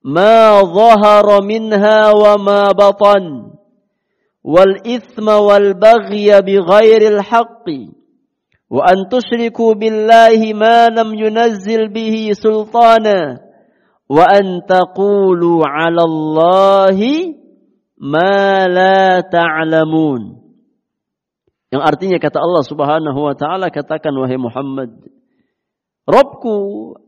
[0.01, 3.53] ma dhahara minha wa ma batan
[4.41, 7.93] wal ithma wal baghya bighairi al-haqqi
[8.71, 13.37] wa an tushriku billahi ma lam yunazzil bihi sultana
[14.09, 17.37] wa an taqulu 'ala Allahi
[18.01, 20.41] ma la ta'lamun."
[21.71, 24.91] Yang artinya kata Allah Subhanahu wa taala katakan wahai Muhammad,
[26.09, 26.55] Robku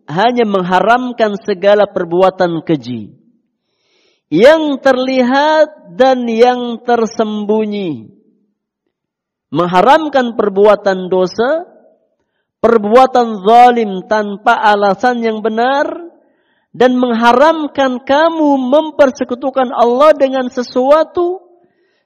[0.05, 3.17] hanya mengharamkan segala perbuatan keji
[4.33, 8.09] yang terlihat dan yang tersembunyi.
[9.53, 11.69] Mengharamkan perbuatan dosa,
[12.57, 15.85] perbuatan zalim tanpa alasan yang benar,
[16.73, 21.43] dan mengharamkan kamu mempersekutukan Allah dengan sesuatu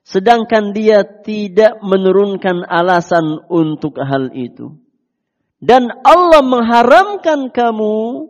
[0.07, 4.86] sedangkan dia tidak menurunkan alasan untuk hal itu.
[5.58, 8.30] Dan Allah mengharamkan kamu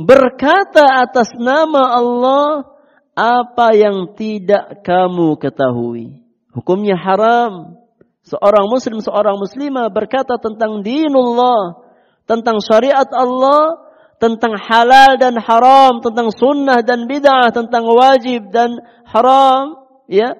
[0.00, 2.74] berkata atas nama Allah
[3.14, 6.24] apa yang tidak kamu ketahui.
[6.50, 7.78] Hukumnya haram.
[8.24, 11.84] Seorang muslim, seorang muslimah berkata tentang dinullah,
[12.24, 13.84] tentang syariat Allah,
[14.16, 20.32] tentang halal dan haram, tentang sunnah dan bid'ah, tentang wajib dan haram, ya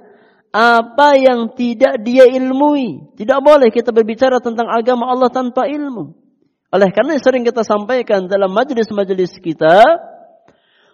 [0.54, 3.10] apa yang tidak dia ilmui.
[3.18, 6.14] Tidak boleh kita berbicara tentang agama Allah tanpa ilmu.
[6.70, 9.82] Oleh karena sering kita sampaikan dalam majelis-majelis kita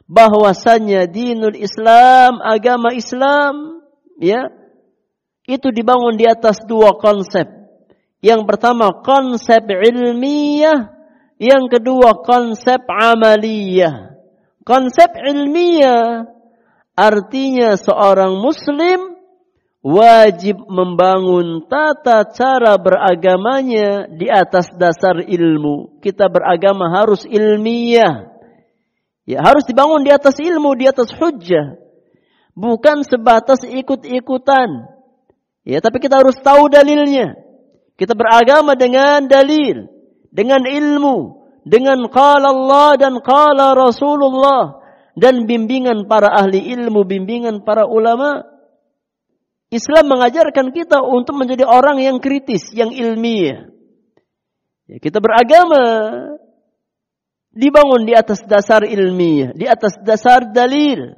[0.08, 3.84] bahwasannya dinul Islam, agama Islam,
[4.16, 4.48] ya,
[5.44, 7.44] itu dibangun di atas dua konsep.
[8.24, 10.88] Yang pertama konsep ilmiah,
[11.36, 14.16] yang kedua konsep amaliyah.
[14.64, 16.28] Konsep ilmiah
[16.96, 19.09] artinya seorang muslim
[19.80, 26.00] wajib membangun tata cara beragamanya di atas dasar ilmu.
[26.04, 28.28] Kita beragama harus ilmiah.
[29.24, 31.76] Ya, harus dibangun di atas ilmu, di atas hujjah.
[32.52, 34.68] Bukan sebatas ikut-ikutan.
[35.64, 37.36] Ya, tapi kita harus tahu dalilnya.
[38.00, 39.84] Kita beragama dengan dalil,
[40.32, 44.80] dengan ilmu, dengan qala Allah dan qala Rasulullah
[45.12, 48.40] dan bimbingan para ahli ilmu, bimbingan para ulama.
[49.70, 53.70] Islam mengajarkan kita untuk menjadi orang yang kritis, yang ilmiah.
[54.90, 55.86] Ya, kita beragama
[57.54, 61.14] dibangun di atas dasar ilmiah, di atas dasar dalil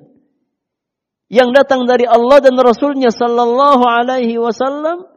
[1.32, 5.08] yang datang dari Allah dan Rasulnya Sallallahu Alaihi Wasallam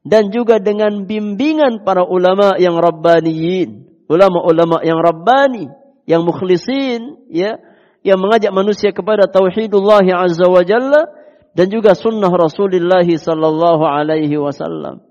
[0.00, 5.68] dan juga dengan bimbingan para ulama yang rabbaniyin, ulama-ulama yang rabbani,
[6.08, 7.60] yang mukhlisin, ya,
[8.00, 11.17] yang mengajak manusia kepada tauhidullah azza wa jalla
[11.58, 15.02] dan juga sunnah Rasulullah sallallahu alaihi wasallam.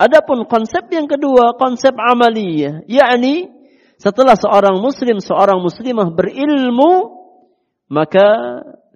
[0.00, 3.52] Adapun konsep yang kedua, konsep amaliyah, yakni
[4.00, 7.12] setelah seorang muslim, seorang muslimah berilmu,
[7.92, 8.26] maka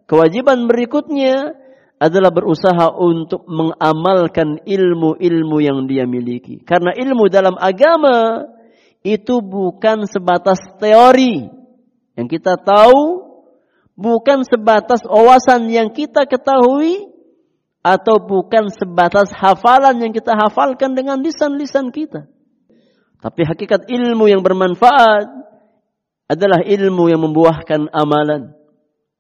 [0.08, 1.52] kewajiban berikutnya
[2.00, 6.64] adalah berusaha untuk mengamalkan ilmu-ilmu yang dia miliki.
[6.64, 8.48] Karena ilmu dalam agama
[9.04, 11.52] itu bukan sebatas teori
[12.16, 13.27] yang kita tahu
[13.98, 17.10] bukan sebatas wawasan yang kita ketahui
[17.82, 22.30] atau bukan sebatas hafalan yang kita hafalkan dengan lisan-lisan kita.
[23.18, 25.26] Tapi hakikat ilmu yang bermanfaat
[26.30, 28.54] adalah ilmu yang membuahkan amalan.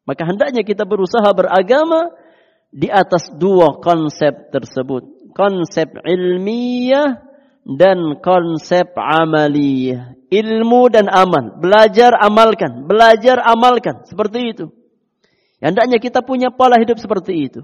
[0.06, 2.14] Maka hendaknya kita berusaha beragama
[2.70, 5.34] di atas dua konsep tersebut.
[5.34, 7.27] Konsep ilmiah
[7.68, 10.16] dan konsep amaliyah.
[10.32, 11.60] Ilmu dan amal.
[11.60, 12.88] Belajar amalkan.
[12.88, 14.08] Belajar amalkan.
[14.08, 14.72] Seperti itu.
[15.60, 17.60] Hendaknya kita punya pola hidup seperti itu.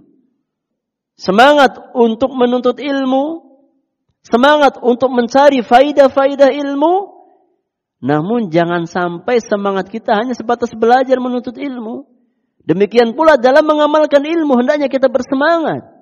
[1.15, 3.55] Semangat untuk menuntut ilmu,
[4.27, 6.95] semangat untuk mencari faidah-faidah ilmu,
[8.03, 12.11] namun jangan sampai semangat kita hanya sebatas belajar menuntut ilmu.
[12.67, 15.94] Demikian pula dalam mengamalkan ilmu hendaknya kita bersemangat.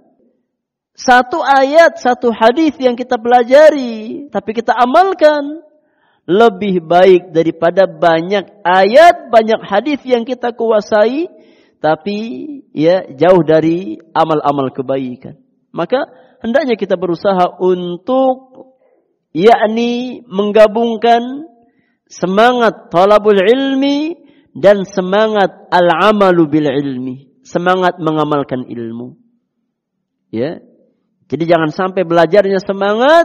[0.93, 5.64] Satu ayat, satu hadis yang kita pelajari, tapi kita amalkan
[6.28, 11.26] lebih baik daripada banyak ayat, banyak hadis yang kita kuasai
[11.82, 12.18] tapi
[12.70, 15.34] ya jauh dari amal-amal kebaikan.
[15.74, 16.07] Maka
[16.38, 18.70] hendaknya kita berusaha untuk
[19.34, 21.51] yakni menggabungkan
[22.07, 24.14] semangat talabul ilmi
[24.55, 29.18] dan semangat al-amalu bil ilmi, semangat mengamalkan ilmu.
[30.30, 30.62] Ya.
[31.32, 33.24] Jadi jangan sampai belajarnya semangat,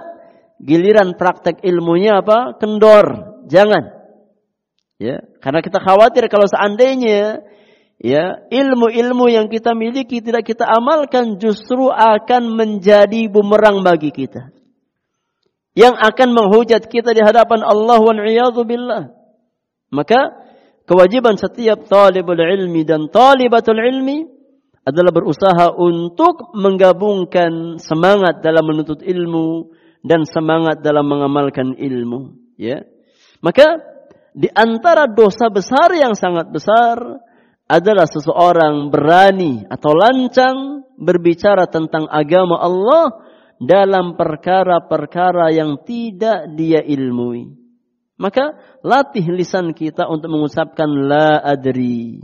[0.63, 2.55] giliran praktek ilmunya apa?
[2.55, 3.35] kendor.
[3.51, 3.83] Jangan.
[4.95, 7.43] Ya, karena kita khawatir kalau seandainya
[7.97, 14.53] ya ilmu-ilmu yang kita miliki tidak kita amalkan justru akan menjadi bumerang bagi kita
[15.73, 19.03] yang akan menghujat kita di hadapan Allah wa billah
[19.89, 20.45] maka
[20.85, 24.36] kewajiban setiap talibul ilmi dan talibatul ilmi
[24.88, 32.88] adalah berusaha untuk menggabungkan semangat dalam menuntut ilmu dan semangat dalam mengamalkan ilmu ya
[33.43, 33.83] maka
[34.38, 37.19] di antara dosa besar yang sangat besar
[37.67, 43.27] adalah seseorang berani atau lancang berbicara tentang agama Allah
[43.57, 47.53] dalam perkara-perkara yang tidak dia ilmui.
[48.17, 52.17] Maka latih lisan kita untuk mengucapkan la adri.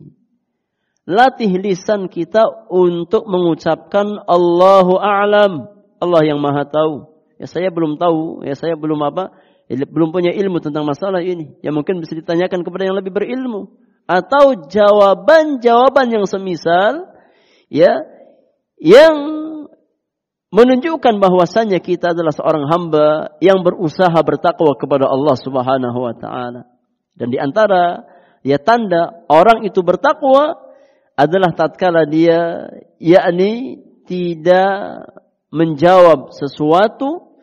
[1.04, 5.68] Latih lisan kita untuk mengucapkan Allahu a'lam.
[6.00, 7.12] Allah yang maha tahu.
[7.36, 9.36] Ya saya belum tahu, ya saya belum apa,
[9.68, 11.60] ya, belum punya ilmu tentang masalah ini.
[11.60, 13.68] Ya mungkin bisa ditanyakan kepada yang lebih berilmu
[14.04, 17.08] atau jawaban-jawaban yang semisal
[17.72, 18.04] ya
[18.76, 19.16] yang
[20.54, 26.70] menunjukkan bahwasanya kita adalah seorang hamba yang berusaha bertakwa kepada Allah Subhanahu wa taala.
[27.18, 28.06] Dan di antara
[28.46, 30.64] ya tanda orang itu bertakwa
[31.14, 35.08] adalah tatkala dia yakni tidak
[35.54, 37.38] menjawab sesuatu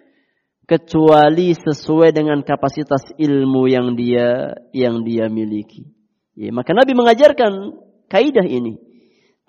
[0.66, 5.86] kecuali sesuai dengan kapasitas ilmu yang dia yang dia miliki.
[6.38, 7.74] Ya, maka Nabi mengajarkan
[8.06, 8.78] kaidah ini.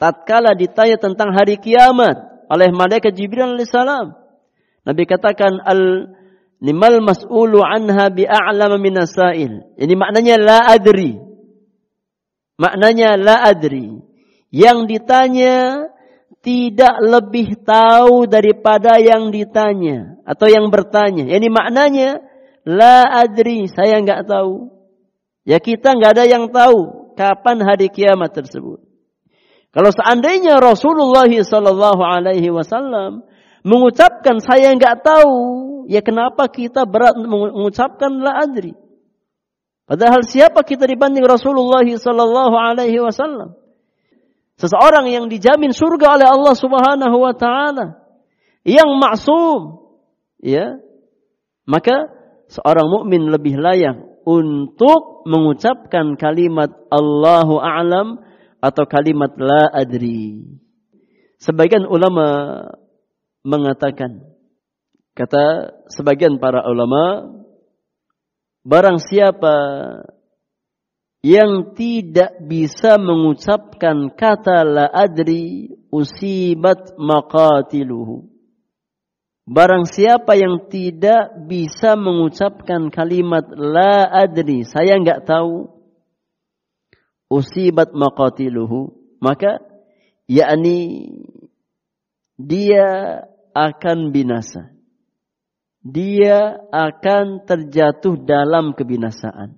[0.01, 2.17] Tatkala ditanya tentang hari kiamat
[2.49, 4.17] oleh malaikat Jibril alaihissalam,
[4.82, 6.09] Nabi katakan al
[6.57, 9.78] limal mas'ulu anha bi'a'lama minasail.
[9.78, 11.17] Ini maknanya la adri.
[12.57, 14.11] Maknanya la adri.
[14.52, 15.88] Yang ditanya
[16.43, 21.30] tidak lebih tahu daripada yang ditanya atau yang bertanya.
[21.30, 22.20] Ini maknanya
[22.66, 24.74] la adri, saya enggak tahu.
[25.45, 28.82] Ya kita nggak ada yang tahu kapan hari kiamat tersebut.
[29.72, 33.24] Kalau seandainya Rasulullah Sallallahu Alaihi Wasallam
[33.64, 35.38] mengucapkan saya nggak tahu,
[35.88, 38.76] ya kenapa kita berat mengucapkan la adri?
[39.88, 43.61] Padahal siapa kita dibanding Rasulullah Sallallahu Alaihi Wasallam?
[44.62, 47.97] Seseorang yang dijamin surga oleh Allah Subhanahu Wa Taala,
[48.62, 49.89] yang maksum,
[50.38, 50.78] ya,
[51.66, 52.14] maka
[52.45, 58.22] seorang mukmin lebih layak untuk mengucapkan kalimat Allahu a'lam
[58.62, 60.45] atau kalimat la adri.
[61.41, 62.62] Sebagian ulama
[63.41, 64.22] mengatakan
[65.18, 67.34] kata sebagian para ulama
[68.62, 69.55] barang siapa
[71.22, 78.32] yang tidak bisa mengucapkan kata la adri usibat maqatiluhu
[79.51, 85.65] Barang siapa yang tidak bisa mengucapkan kalimat la adri, saya enggak tahu,
[87.26, 89.59] usibat maqatiluhu, maka
[90.30, 91.09] yakni
[92.38, 92.88] dia
[93.51, 94.72] akan binasa.
[95.82, 99.57] Dia akan terjatuh dalam kebinasaan.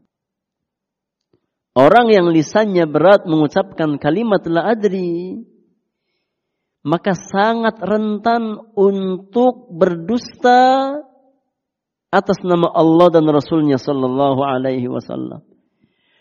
[1.74, 5.42] Orang yang lisannya berat mengucapkan kalimat la adri,
[6.86, 10.94] maka sangat rentan untuk berdusta
[12.14, 15.42] atas nama Allah dan Rasulnya Sallallahu Alaihi Wasallam.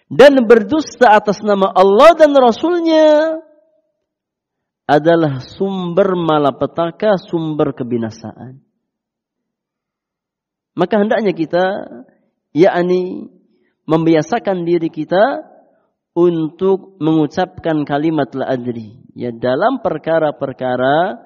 [0.09, 3.37] Dan berdusta atas nama Allah dan Rasulnya
[4.89, 8.61] adalah sumber malapetaka, sumber kebinasaan.
[10.73, 11.65] Maka hendaknya kita,
[12.57, 13.29] yakni
[13.89, 15.43] membiasakan diri kita
[16.13, 21.19] untuk mengucapkan kalimat la adri ya dalam perkara-perkara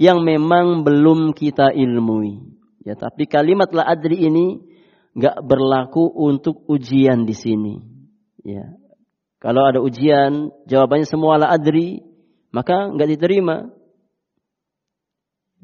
[0.00, 4.64] yang memang belum kita ilmui ya tapi kalimat la adri ini
[5.14, 7.74] nggak berlaku untuk ujian di sini
[8.42, 8.74] ya
[9.44, 12.00] Kalau ada ujian, jawabannya semua la adri,
[12.48, 13.68] maka nggak diterima.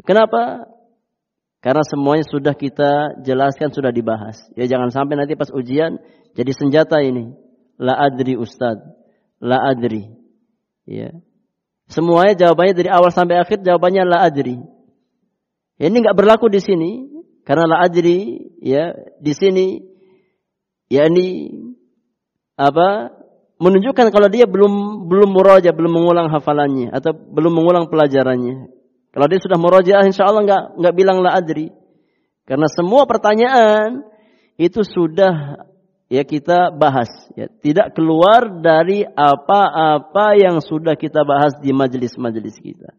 [0.04, 0.68] Kenapa?
[1.60, 4.40] Karena semuanya sudah kita jelaskan, sudah dibahas.
[4.56, 6.00] Ya jangan sampai nanti pas ujian
[6.32, 7.36] jadi senjata ini.
[7.76, 8.80] La adri ustad.
[9.44, 10.08] La adri.
[10.88, 11.12] Ya.
[11.92, 14.56] Semuanya jawabannya dari awal sampai akhir jawabannya la adri.
[15.76, 16.90] Ya, ini nggak berlaku di sini
[17.44, 19.80] karena la adri ya di sini
[20.92, 21.56] ya ini
[22.56, 23.16] apa
[23.60, 28.79] menunjukkan kalau dia belum belum muraja, belum mengulang hafalannya atau belum mengulang pelajarannya.
[29.10, 31.74] Kalau dia sudah muraja, insya Allah nggak nggak bilang la adri.
[32.46, 34.06] Karena semua pertanyaan
[34.54, 35.66] itu sudah
[36.10, 42.94] ya kita bahas, ya tidak keluar dari apa-apa yang sudah kita bahas di majelis-majelis kita.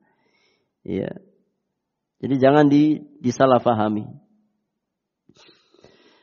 [0.84, 1.12] Ya.
[2.22, 4.05] Jadi jangan di, disalahfahami.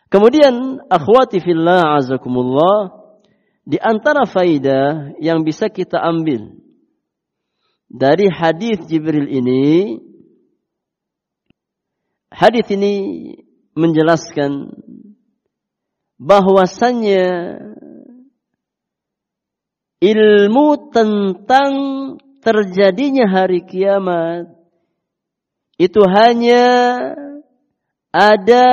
[0.08, 2.96] Kemudian akhwati fillah azakumullah
[3.68, 6.56] di antara faidah yang bisa kita ambil
[7.88, 9.96] dari hadis Jibril ini
[12.28, 12.94] hadis ini
[13.72, 14.76] menjelaskan
[16.20, 17.26] bahwasannya
[19.98, 21.72] ilmu tentang
[22.44, 24.52] terjadinya hari kiamat
[25.78, 26.66] itu hanya
[28.10, 28.66] ada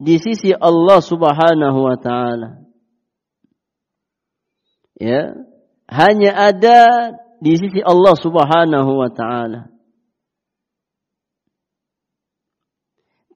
[0.00, 2.64] di sisi Allah Subhanahu wa taala.
[4.96, 5.36] Ya
[5.88, 6.80] hanya ada
[7.40, 9.72] di sisi Allah Subhanahu wa taala.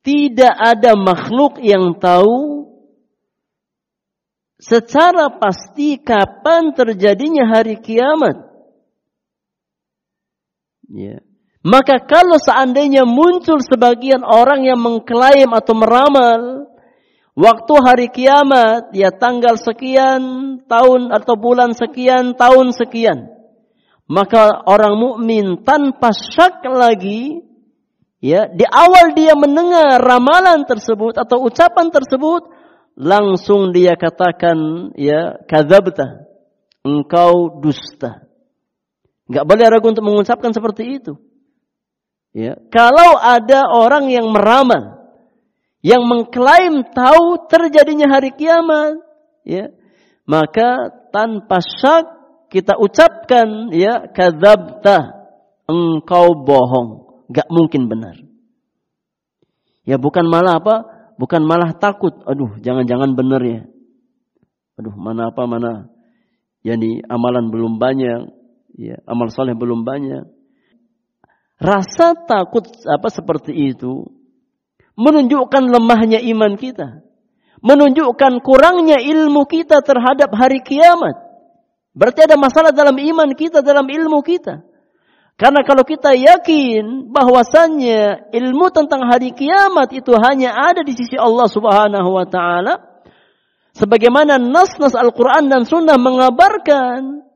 [0.04, 2.68] Tidak ada makhluk yang tahu
[4.60, 8.36] secara pasti kapan terjadinya hari kiamat.
[10.92, 11.24] Ya.
[11.64, 16.68] Maka kalau seandainya muncul sebagian orang yang mengklaim atau meramal
[17.34, 20.22] Waktu hari kiamat, ya tanggal sekian,
[20.70, 23.33] tahun atau bulan sekian, tahun sekian.
[24.04, 27.40] Maka orang mukmin tanpa syak lagi,
[28.20, 32.52] ya di awal dia mendengar ramalan tersebut atau ucapan tersebut,
[33.00, 36.28] langsung dia katakan, ya kadzabta,
[36.84, 38.28] engkau dusta.
[39.24, 41.16] Gak boleh ragu untuk mengucapkan seperti itu.
[42.36, 45.00] Ya, kalau ada orang yang meramal,
[45.80, 49.00] yang mengklaim tahu terjadinya hari kiamat,
[49.48, 49.72] ya,
[50.28, 52.13] maka tanpa syak
[52.54, 55.26] kita ucapkan ya kadzabta
[55.66, 56.88] engkau bohong,
[57.34, 58.14] gak mungkin benar.
[59.82, 60.76] Ya bukan malah apa?
[61.18, 62.14] Bukan malah takut.
[62.22, 63.66] Aduh, jangan-jangan benar ya.
[64.78, 65.90] Aduh, mana apa mana.
[66.62, 68.32] Yani amalan belum banyak,
[68.78, 70.24] ya, amal soleh belum banyak.
[71.58, 74.08] Rasa takut apa seperti itu
[74.94, 77.02] menunjukkan lemahnya iman kita,
[77.60, 81.33] menunjukkan kurangnya ilmu kita terhadap hari kiamat.
[81.94, 84.66] Berarti ada masalah dalam iman kita, dalam ilmu kita.
[85.34, 91.50] Karena kalau kita yakin bahwasannya ilmu tentang hari kiamat itu hanya ada di sisi Allah
[91.50, 93.02] Subhanahu wa taala,
[93.74, 97.26] sebagaimana nas-nas Al-Qur'an dan Sunnah mengabarkan,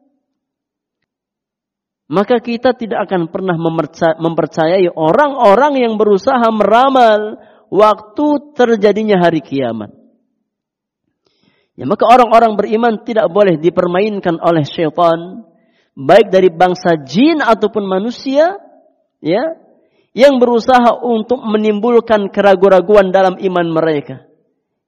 [2.07, 3.59] maka kita tidak akan pernah
[4.15, 9.98] mempercayai orang-orang yang berusaha meramal waktu terjadinya hari kiamat.
[11.79, 15.47] Ya, maka orang-orang beriman tidak boleh dipermainkan oleh syaitan,
[15.95, 18.59] baik dari bangsa jin ataupun manusia,
[19.23, 19.55] ya,
[20.11, 24.27] yang berusaha untuk menimbulkan keraguan-raguan dalam iman mereka.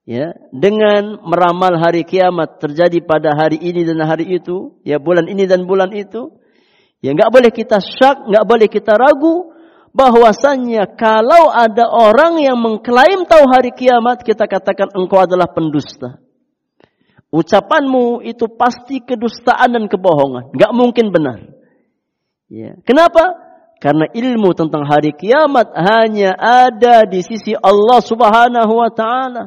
[0.02, 5.46] Ya, dengan meramal hari kiamat terjadi pada hari ini dan hari itu, ya bulan ini
[5.46, 6.34] dan bulan itu,
[6.98, 9.54] ya nggak boleh kita syak, nggak boleh kita ragu,
[9.94, 16.18] bahwasannya kalau ada orang yang mengklaim tahu hari kiamat, kita katakan engkau adalah pendusta.
[17.30, 20.50] Ucapanmu itu pasti kedustaan dan kebohongan.
[20.50, 21.38] Gak mungkin benar.
[22.50, 22.74] Ya.
[22.82, 23.38] Kenapa?
[23.78, 29.44] Karena ilmu tentang hari kiamat hanya ada di sisi Allah subhanahu wa ta'ala.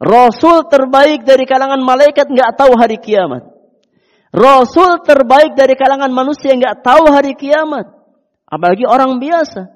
[0.00, 3.44] Rasul terbaik dari kalangan malaikat nggak tahu hari kiamat.
[4.32, 7.90] Rasul terbaik dari kalangan manusia nggak tahu hari kiamat.
[8.48, 9.70] Apalagi orang biasa.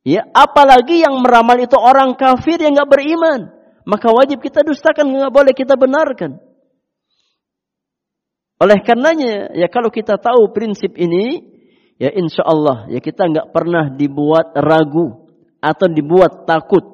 [0.00, 3.59] Ya, apalagi yang meramal itu orang kafir yang nggak beriman.
[3.88, 6.36] Maka wajib kita dustakan, nggak boleh kita benarkan.
[8.60, 11.40] Oleh karenanya, ya kalau kita tahu prinsip ini,
[11.96, 15.32] ya insya Allah, ya kita nggak pernah dibuat ragu
[15.64, 16.84] atau dibuat takut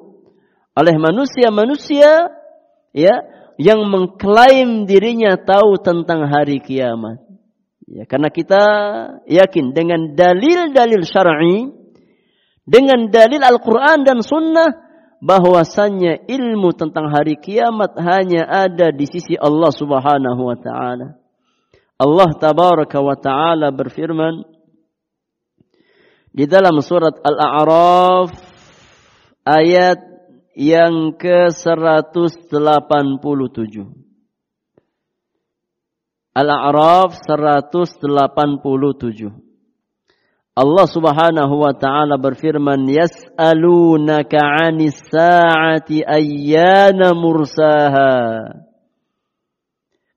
[0.77, 2.31] oleh manusia-manusia,
[2.95, 3.15] ya
[3.57, 7.19] yang mengklaim dirinya tahu tentang hari kiamat.
[7.87, 8.63] Ya, karena kita
[9.27, 11.71] yakin dengan dalil-dalil syar'i,
[12.67, 14.86] dengan dalil Al-Quran dan Sunnah,
[15.17, 21.17] bahwasannya ilmu tentang hari kiamat hanya ada di sisi Allah Subhanahu wa Ta'ala.
[21.97, 24.45] Allah tabaraka wa taala berfirman
[26.29, 28.29] di dalam surat Al-A'raf
[29.41, 29.97] ayat
[30.53, 33.73] yang ke-187.
[36.37, 39.46] Al-A'raf 187.
[40.57, 48.57] Allah Subhanahu wa taala berfirman yas'alunaka 'anis sa'ati ayyana mursaha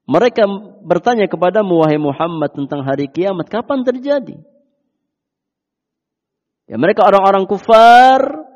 [0.08, 0.42] Mereka
[0.80, 4.40] bertanya kepadamu wahai Muhammad tentang hari kiamat kapan terjadi?
[6.66, 8.48] Ya mereka orang-orang kufar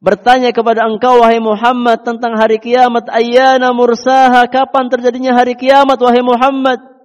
[0.00, 6.22] bertanya kepada engkau wahai Muhammad tentang hari kiamat ayyana mursaha kapan terjadinya hari kiamat wahai
[6.22, 6.95] Muhammad?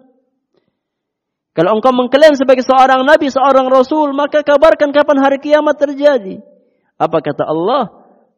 [1.51, 6.39] Kalau engkau mengklaim sebagai seorang nabi, seorang rasul, maka kabarkan kapan hari kiamat terjadi.
[6.95, 7.91] Apa kata Allah?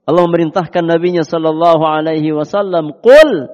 [0.03, 3.53] Allah memerintahkan nabinya sallallahu alaihi wasallam, "Qul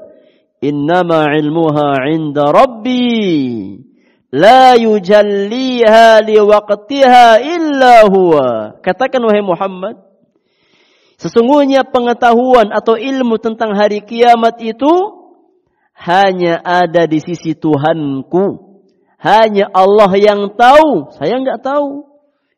[0.63, 3.83] innama ilmuha 'inda rabbi
[4.29, 9.95] la yujalliha liwaqtiha illa huwa katakan wahai Muhammad
[11.17, 14.93] sesungguhnya pengetahuan atau ilmu tentang hari kiamat itu
[15.97, 18.68] hanya ada di sisi Tuhanku
[19.19, 22.07] hanya Allah yang tahu saya enggak tahu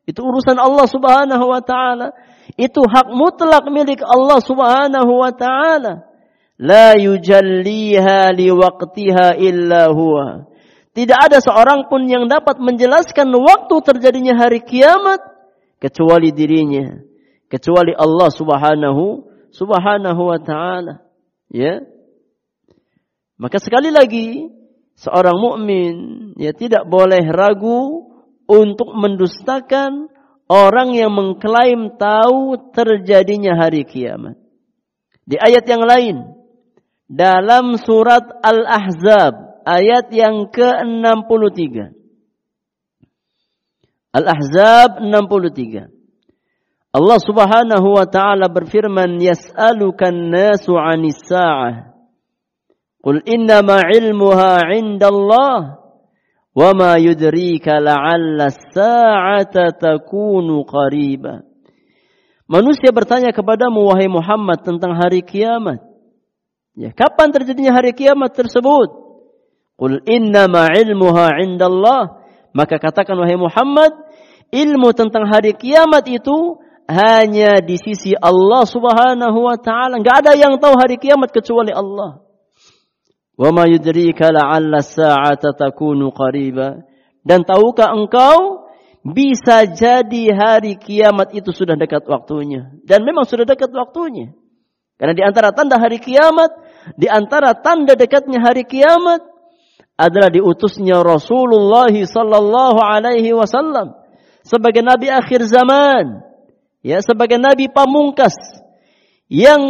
[0.06, 2.14] itu urusan Allah Subhanahu wa taala
[2.58, 6.12] itu hak mutlak milik Allah Subhanahu wa taala
[6.62, 10.46] La yujalliha liwaqtiha illa huwa.
[10.94, 15.18] Tidak ada seorang pun yang dapat menjelaskan waktu terjadinya hari kiamat
[15.82, 17.02] kecuali dirinya,
[17.50, 21.02] kecuali Allah Subhanahu Subhanahu wa taala.
[21.50, 21.82] Ya.
[23.40, 24.46] Maka sekali lagi
[25.02, 25.94] seorang mukmin
[26.38, 28.06] ya tidak boleh ragu
[28.46, 30.06] untuk mendustakan
[30.46, 34.38] orang yang mengklaim tahu terjadinya hari kiamat.
[35.26, 36.16] Di ayat yang lain
[37.10, 41.94] dalam surat Al-Ahzab ayat yang ke-63.
[44.12, 45.88] Al-Ahzab 63.
[46.92, 51.91] Allah Subhanahu wa taala berfirman yas'alukan nasu 'anis sa'ah.
[53.02, 55.82] Qul innama 'ilmuha 'indallah
[56.54, 60.62] wa ma yudrika la'alla as-sa'ata takunu.
[62.46, 65.82] Manusia bertanya kepadamu wahai Muhammad tentang hari kiamat.
[66.78, 68.88] Ya, kapan terjadinya hari kiamat tersebut?
[69.74, 72.22] Qul innama ilmuha indallah.
[72.54, 73.90] Maka katakan wahai Muhammad,
[74.54, 79.98] ilmu tentang hari kiamat itu hanya di sisi Allah Subhanahu wa taala.
[79.98, 82.21] Enggak ada yang tahu hari kiamat kecuali Allah.
[83.42, 86.86] Wa ma yudrika la'alla as-sa'ata takunu qariba.
[87.26, 88.70] Dan tahukah engkau
[89.02, 92.70] bisa jadi hari kiamat itu sudah dekat waktunya.
[92.86, 94.30] Dan memang sudah dekat waktunya.
[94.94, 96.54] Karena di antara tanda hari kiamat,
[96.94, 99.26] di antara tanda dekatnya hari kiamat
[99.98, 103.98] adalah diutusnya Rasulullah sallallahu alaihi wasallam
[104.46, 106.22] sebagai nabi akhir zaman,
[106.82, 108.34] ya sebagai nabi pamungkas
[109.30, 109.62] yang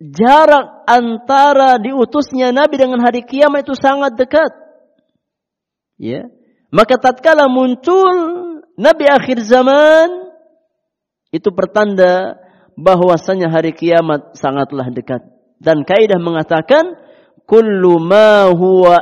[0.00, 4.52] jarak antara diutusnya nabi dengan hari kiamat itu sangat dekat.
[5.98, 6.26] Ya.
[6.74, 8.14] Maka tatkala muncul
[8.74, 10.10] nabi akhir zaman
[11.30, 12.38] itu pertanda
[12.74, 15.22] bahwasanya hari kiamat sangatlah dekat.
[15.62, 16.98] Dan kaidah mengatakan
[17.46, 18.98] kullu ma huwa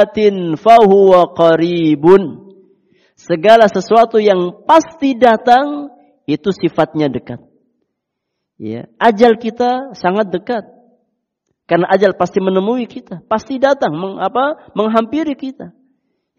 [0.00, 2.56] atin fahuwa qaribun.
[3.14, 5.92] Segala sesuatu yang pasti datang
[6.26, 7.53] itu sifatnya dekat.
[8.64, 10.64] Ya, ajal kita sangat dekat.
[11.68, 14.72] Karena ajal pasti menemui kita, pasti datang meng, apa?
[14.72, 15.72] menghampiri kita.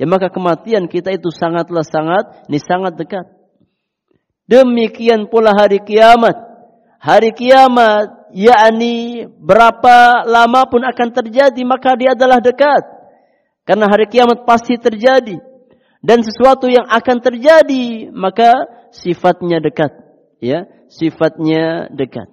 [0.01, 3.25] Ya maka kematian kita itu sangatlah sangat ini sangat dekat.
[4.49, 6.55] Demikian pula hari kiamat
[7.05, 12.81] hari kiamat, yakni berapa lama pun akan terjadi, maka dia adalah dekat.
[13.61, 15.37] Karena hari kiamat pasti terjadi.
[16.01, 18.53] Dan sesuatu yang akan terjadi, maka
[18.93, 20.04] sifatnya dekat.
[20.43, 22.27] Ya, sifatnya dekat.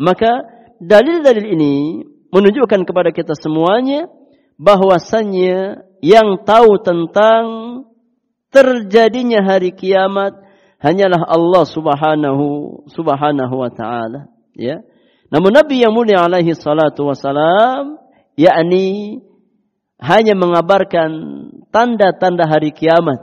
[0.00, 0.48] Maka
[0.82, 1.74] dalil-dalil ini
[2.34, 4.10] menunjukkan kepada kita semuanya
[4.58, 7.44] bahwasannya yang tahu tentang
[8.50, 10.34] terjadinya hari kiamat
[10.78, 12.46] hanyalah Allah Subhanahu
[12.86, 14.78] Subhanahu wa taala ya
[15.32, 17.98] namun Nabi yang mulia alaihi salatu wasalam
[18.38, 19.18] yakni
[19.98, 21.10] hanya mengabarkan
[21.74, 23.18] tanda-tanda hari kiamat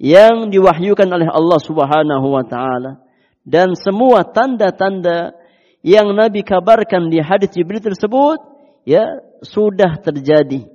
[0.00, 2.98] yang diwahyukan oleh Allah Subhanahu wa taala
[3.46, 5.36] dan semua tanda-tanda
[5.80, 8.38] yang Nabi kabarkan di hadis Jibril tersebut
[8.84, 10.68] ya sudah terjadi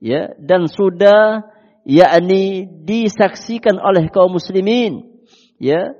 [0.00, 1.44] ya dan sudah
[1.86, 5.22] yakni disaksikan oleh kaum muslimin
[5.60, 5.92] ya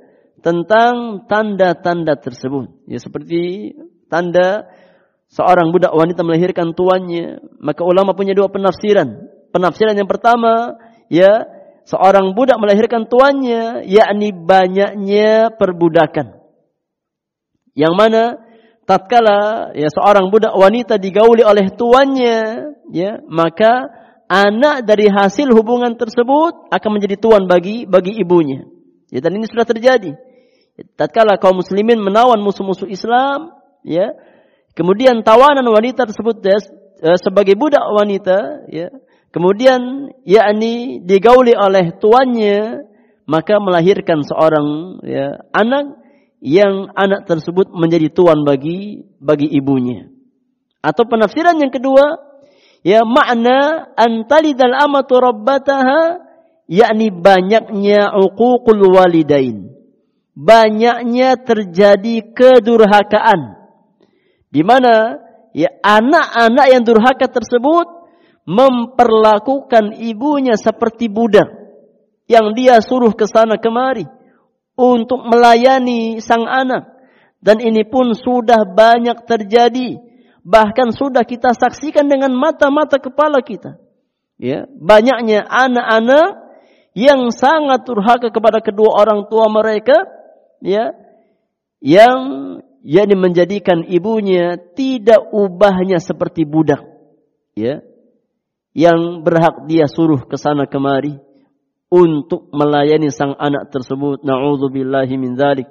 [0.47, 2.70] tentang tanda-tanda tersebut.
[2.86, 3.74] Ya seperti
[4.06, 4.70] tanda
[5.34, 9.34] seorang budak wanita melahirkan tuannya, maka ulama punya dua penafsiran.
[9.51, 10.76] penafsiran yang pertama,
[11.09, 11.48] ya,
[11.86, 16.36] seorang budak melahirkan tuannya, yakni banyaknya perbudakan.
[17.72, 18.22] Yang mana
[18.84, 22.38] tatkala ya seorang budak wanita digauli oleh tuannya,
[22.90, 23.86] ya, maka
[24.26, 28.66] anak dari hasil hubungan tersebut akan menjadi tuan bagi bagi ibunya.
[29.08, 30.18] Ya, dan ini sudah terjadi.
[30.98, 33.54] Tatkala kaum muslimin menawan musuh-musuh Islam,
[33.86, 34.12] ya,
[34.76, 36.58] kemudian tawanan wanita tersebut ya,
[36.96, 38.88] Eh, sebagai budak wanita, ya,
[39.30, 42.86] kemudian yakni digauli oleh tuannya,
[43.26, 45.98] maka melahirkan seorang ya, anak
[46.38, 50.06] yang anak tersebut menjadi tuan bagi bagi ibunya.
[50.84, 52.22] Atau penafsiran yang kedua,
[52.86, 56.22] ya makna antalidal amatu rabbataha
[56.70, 59.74] yakni banyaknya uququl walidain.
[60.36, 63.56] Banyaknya terjadi kedurhakaan.
[64.52, 65.16] Di mana
[65.56, 67.95] ya anak-anak yang durhaka tersebut
[68.47, 71.51] memperlakukan ibunya seperti budak
[72.31, 74.06] yang dia suruh ke sana kemari
[74.78, 76.94] untuk melayani sang anak.
[77.43, 79.98] Dan ini pun sudah banyak terjadi.
[80.47, 83.78] Bahkan sudah kita saksikan dengan mata-mata kepala kita.
[84.39, 86.47] Ya banyaknya anak-anak
[86.97, 89.97] yang sangat durhaka kepada kedua orang tua mereka
[90.60, 90.93] ya
[91.81, 92.18] yang
[92.85, 96.85] yakni menjadikan ibunya tidak ubahnya seperti budak
[97.52, 97.81] ya
[98.76, 101.16] yang berhak dia suruh ke sana kemari
[101.88, 104.20] untuk melayani sang anak tersebut.
[104.20, 105.64] Naudzubillahi min dzalik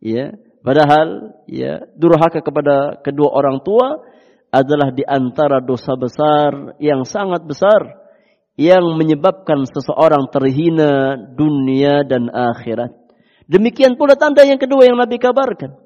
[0.00, 0.32] ya
[0.64, 4.00] padahal ya durhaka kepada kedua orang tua
[4.48, 8.00] adalah di antara dosa besar yang sangat besar
[8.56, 12.92] yang menyebabkan seseorang terhina dunia dan akhirat.
[13.44, 15.76] Demikian pula tanda yang kedua yang Nabi kabarkan.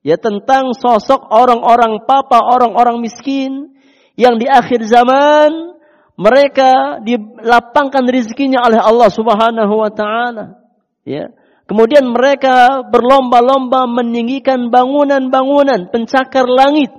[0.00, 3.76] Ya tentang sosok orang-orang papa, orang-orang miskin
[4.16, 5.76] yang di akhir zaman
[6.20, 10.60] mereka dilapangkan rezekinya oleh Allah Subhanahu wa taala.
[11.08, 11.32] Ya.
[11.64, 16.92] Kemudian mereka berlomba-lomba meninggikan bangunan-bangunan pencakar langit.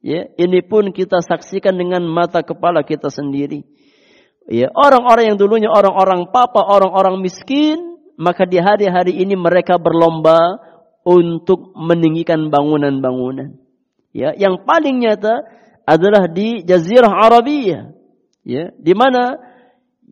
[0.00, 3.66] Ya, ini pun kita saksikan dengan mata kepala kita sendiri.
[4.46, 10.62] Ya, orang-orang yang dulunya orang-orang papa, orang-orang miskin, maka di hari-hari ini mereka berlomba
[11.02, 13.58] untuk meninggikan bangunan-bangunan.
[14.14, 15.42] Ya, yang paling nyata
[15.84, 17.97] adalah di Jazirah Arabia.
[18.48, 19.36] Ya, di mana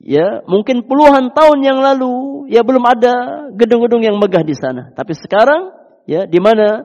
[0.05, 4.93] ya mungkin puluhan tahun yang lalu ya belum ada gedung-gedung yang megah di sana.
[4.93, 5.73] Tapi sekarang
[6.05, 6.85] ya di mana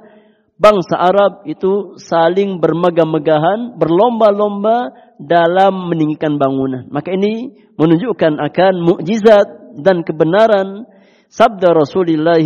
[0.62, 6.88] bangsa Arab itu saling bermegah-megahan, berlomba-lomba dalam meninggikan bangunan.
[6.88, 10.88] Maka ini menunjukkan akan mukjizat dan kebenaran
[11.28, 12.40] sabda Rasulullah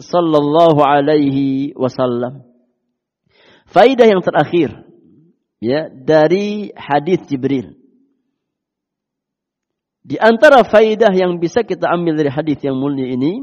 [0.00, 2.46] sallallahu alaihi wasallam.
[3.68, 4.86] Faidah yang terakhir
[5.60, 7.75] ya dari hadis Jibril.
[10.06, 13.42] Di antara faidah yang bisa kita ambil dari hadis yang mulia ini,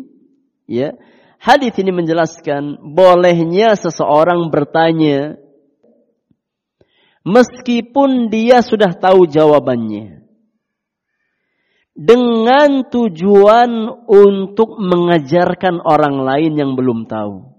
[0.64, 0.95] ya,
[1.35, 5.35] hadis ini menjelaskan bolehnya seseorang bertanya
[7.27, 10.23] meskipun dia sudah tahu jawabannya
[11.99, 13.72] dengan tujuan
[14.07, 17.53] untuk mengajarkan orang lain yang belum tahu.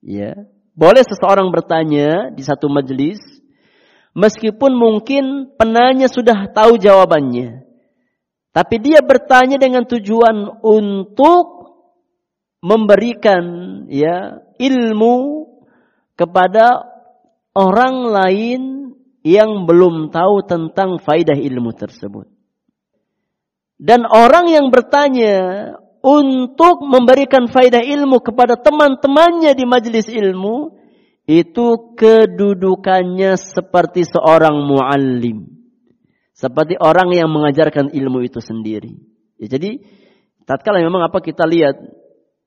[0.00, 3.20] Ya, boleh seseorang bertanya di satu majelis
[4.14, 7.66] meskipun mungkin penanya sudah tahu jawabannya.
[8.50, 11.70] Tapi dia bertanya dengan tujuan untuk
[12.60, 13.42] memberikan
[13.86, 15.46] ya ilmu
[16.18, 16.82] kepada
[17.54, 18.62] orang lain
[19.22, 22.26] yang belum tahu tentang faidah ilmu tersebut.
[23.80, 25.38] Dan orang yang bertanya
[26.04, 30.79] untuk memberikan faidah ilmu kepada teman-temannya di majelis ilmu,
[31.28, 35.46] itu kedudukannya seperti seorang muallim.
[36.32, 38.96] Seperti orang yang mengajarkan ilmu itu sendiri.
[39.36, 39.84] Ya, jadi,
[40.48, 41.76] tatkala memang apa kita lihat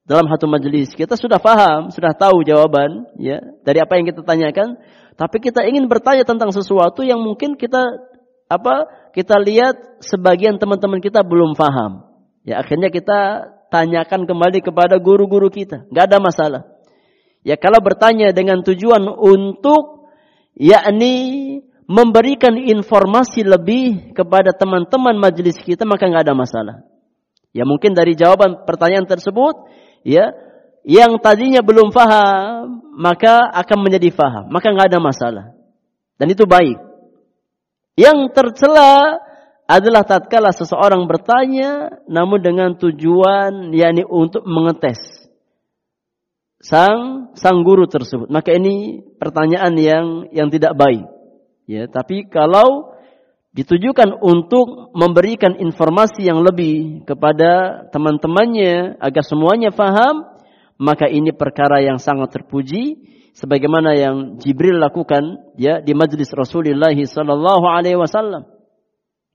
[0.04, 4.76] dalam satu majelis, kita sudah paham, sudah tahu jawaban ya dari apa yang kita tanyakan,
[5.16, 7.80] tapi kita ingin bertanya tentang sesuatu yang mungkin kita
[8.52, 12.04] apa kita lihat sebagian teman-teman kita belum paham.
[12.44, 15.88] Ya akhirnya kita tanyakan kembali kepada guru-guru kita.
[15.90, 16.62] Gak ada masalah.
[17.44, 20.08] Ya kalau bertanya dengan tujuan untuk
[20.56, 26.76] yakni memberikan informasi lebih kepada teman-teman majelis kita maka nggak ada masalah.
[27.52, 29.68] Ya mungkin dari jawaban pertanyaan tersebut
[30.08, 30.32] ya
[30.88, 35.46] yang tadinya belum paham maka akan menjadi paham maka nggak ada masalah.
[36.16, 36.80] Dan itu baik.
[38.00, 39.20] Yang tercela
[39.68, 45.23] adalah tatkala seseorang bertanya namun dengan tujuan yakni untuk mengetes
[46.64, 48.32] sang sang guru tersebut.
[48.32, 51.04] Maka ini pertanyaan yang yang tidak baik.
[51.68, 52.96] Ya, tapi kalau
[53.54, 60.26] ditujukan untuk memberikan informasi yang lebih kepada teman-temannya agar semuanya faham,
[60.80, 62.98] maka ini perkara yang sangat terpuji
[63.38, 68.48] sebagaimana yang Jibril lakukan ya di majlis Rasulullah sallallahu alaihi wasallam.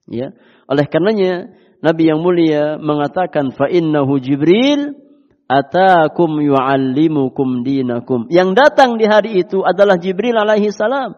[0.09, 0.33] Ya.
[0.67, 1.53] Oleh karenanya
[1.85, 5.08] Nabi yang mulia mengatakan fa innahu Jibril
[5.49, 8.29] atakum yuallimukum dinakum.
[8.29, 11.17] Yang datang di hari itu adalah Jibril alaihi salam.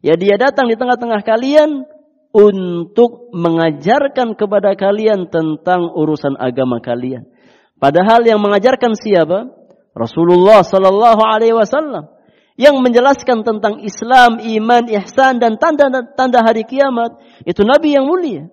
[0.00, 1.84] Ya dia datang di tengah-tengah kalian
[2.32, 7.28] untuk mengajarkan kepada kalian tentang urusan agama kalian.
[7.76, 9.52] Padahal yang mengajarkan siapa?
[9.96, 12.12] Rasulullah sallallahu alaihi wasallam
[12.56, 18.48] yang menjelaskan tentang Islam, iman, ihsan dan tanda-tanda hari kiamat itu nabi yang mulia.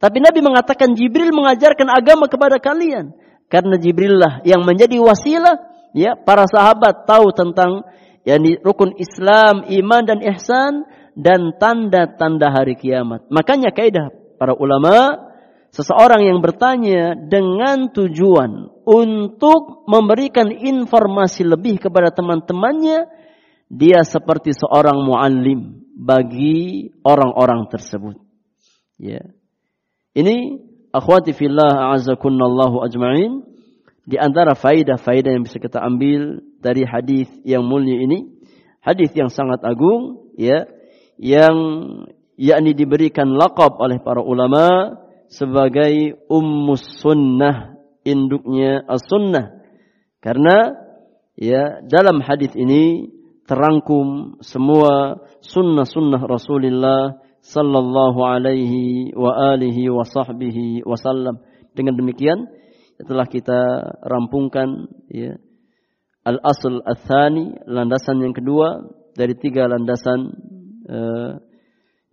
[0.00, 3.12] Tapi Nabi mengatakan Jibril mengajarkan agama kepada kalian
[3.50, 5.58] karena Jibril lah yang menjadi wasilah
[5.90, 7.82] ya para sahabat tahu tentang
[8.22, 10.86] yakni rukun Islam, iman dan ihsan
[11.18, 13.26] dan tanda-tanda hari kiamat.
[13.28, 15.18] Makanya kaidah para ulama,
[15.74, 23.10] seseorang yang bertanya dengan tujuan untuk memberikan informasi lebih kepada teman-temannya,
[23.70, 28.18] dia seperti seorang muallim bagi orang-orang tersebut.
[28.98, 29.22] Ya.
[30.10, 33.42] Ini akhwati fillah a'azakunallahu ajma'in
[34.06, 38.26] di antara faidah-faidah yang bisa kita ambil dari hadis yang mulia ini,
[38.82, 40.66] hadis yang sangat agung ya
[41.20, 41.56] yang
[42.40, 44.96] yakni diberikan lakab oleh para ulama
[45.30, 49.62] sebagai ummus sunnah, induknya as-sunnah.
[50.18, 50.74] Karena
[51.38, 53.14] ya dalam hadis ini
[53.46, 59.90] terangkum semua sunnah-sunnah Rasulullah sallallahu alaihi wa alihi
[60.84, 61.40] wasallam.
[61.74, 62.50] Dengan demikian
[63.08, 63.60] telah kita
[64.04, 65.40] rampungkan ya
[66.26, 68.84] al-asl ats-tsani, landasan yang kedua
[69.16, 70.20] dari tiga landasan
[70.88, 71.32] uh,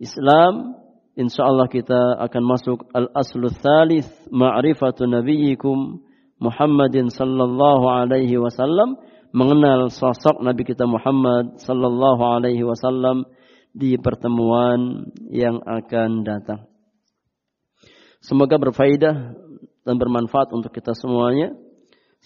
[0.00, 0.78] Islam,
[1.18, 6.00] insyaallah kita akan masuk al-aslu thalith ma'rifatu nabiyyikum
[6.38, 8.94] Muhammadin sallallahu alaihi wasallam
[9.34, 13.26] mengenal sosok Nabi kita Muhammad sallallahu alaihi wasallam
[13.78, 16.66] di pertemuan yang akan datang.
[18.18, 19.38] Semoga berfaedah
[19.86, 21.54] dan bermanfaat untuk kita semuanya.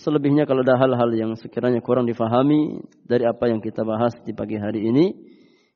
[0.01, 4.57] Selebihnya kalau ada hal-hal yang sekiranya kurang difahami dari apa yang kita bahas di pagi
[4.57, 5.13] hari ini,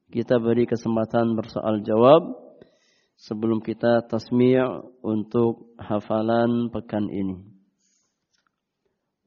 [0.09, 2.25] kita beri kesempatan bersoal jawab
[3.21, 4.57] sebelum kita tasmi'
[5.05, 7.45] untuk hafalan pekan ini.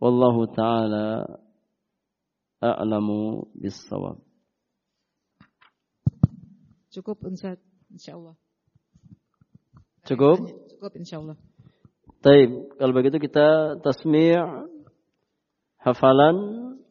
[0.02, 1.22] Wallahu taala
[2.58, 4.29] a'lamu bis-shawab.
[6.90, 7.62] Cukup Ustaz,
[7.94, 8.34] insyaallah.
[10.10, 10.42] Cukup?
[10.74, 11.38] Cukup insyaallah.
[12.20, 14.36] Baik, kalau begitu kita tasmi'
[15.80, 16.36] hafalan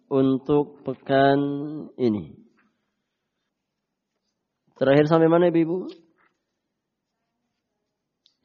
[0.09, 1.39] untuk pekan
[2.01, 2.33] ini.
[4.79, 5.91] Terakhir sampai mana Ibu?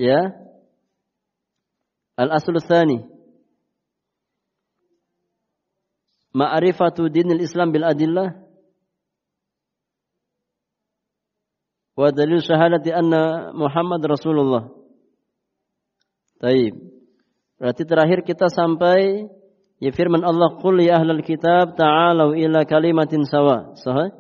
[0.01, 0.34] Ya.
[2.19, 3.05] Al-aslu tsani.
[6.34, 8.43] Ma'rifatu dinil Islam bil adillah.
[11.94, 14.74] Wa dalil syahadati anna Muhammad Rasulullah.
[16.41, 16.74] Taib.
[17.61, 19.30] Berarti terakhir kita sampai
[19.78, 23.78] ya firman Allah qul ya ahlal kitab ta'alu ila kalimatin sawa.
[23.78, 24.11] Sahih?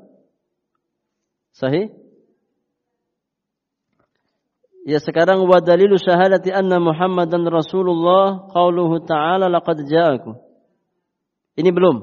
[1.57, 1.87] Sahih?
[4.83, 10.35] Ya sekarang wa dalilu syahadati anna Muhammadan Rasulullah qauluhu ta'ala laqad ja'akum.
[11.55, 11.97] Ini belum?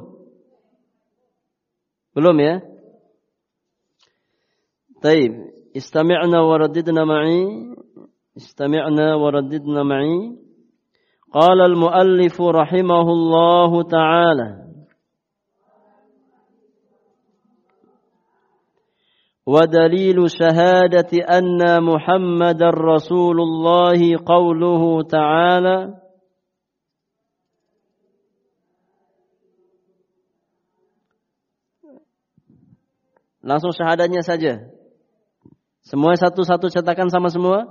[2.17, 2.65] Belum ya?
[5.05, 5.50] Taib.
[5.77, 7.47] استمعنا ورددنا معي
[8.37, 10.37] استمعنا ورددنا معي
[11.33, 14.71] قال المؤلف رحمه الله تعالى
[19.47, 26.01] ودليل شهادة أن محمد رسول الله قوله تعالى
[33.41, 34.69] Langsung syahadatnya saja.
[35.91, 37.67] Semua satu-satu cetakan sama semua?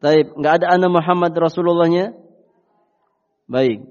[0.00, 2.16] Baik, enggak ada anak Muhammad Rasulullahnya?
[3.44, 3.84] Baik.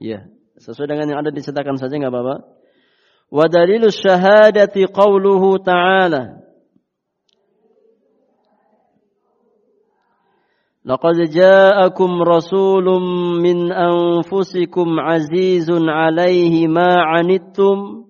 [0.00, 0.32] Iya.
[0.56, 2.36] Sesuai dengan yang ada diceritakan saja nggak apa-apa.
[3.28, 6.40] Wa dalilu syahadati qawluhu ta'ala.
[10.82, 18.08] Laqad ja'akum rasulun min anfusikum azizun 'alaihi ma 'anittum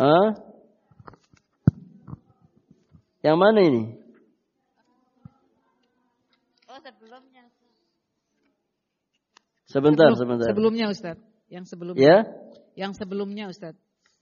[0.00, 0.32] Ah?
[3.20, 3.84] Yang mana ini?
[6.72, 7.44] Oh, sebelumnya.
[9.68, 10.46] Sebentar, Sebelum- sebentar.
[10.48, 11.16] Sebelumnya Ustaz.
[11.52, 12.00] Yang sebelumnya.
[12.00, 12.16] Ya,
[12.80, 13.74] Yang sebelumnya Ustaz.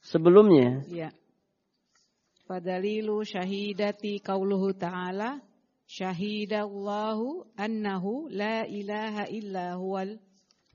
[0.03, 0.83] sebelumnya.
[0.91, 1.11] Iya.
[2.49, 5.39] Fadalilu syahidati qauluhu ta'ala
[5.87, 10.17] syahidallahu annahu la ilaha illa huwal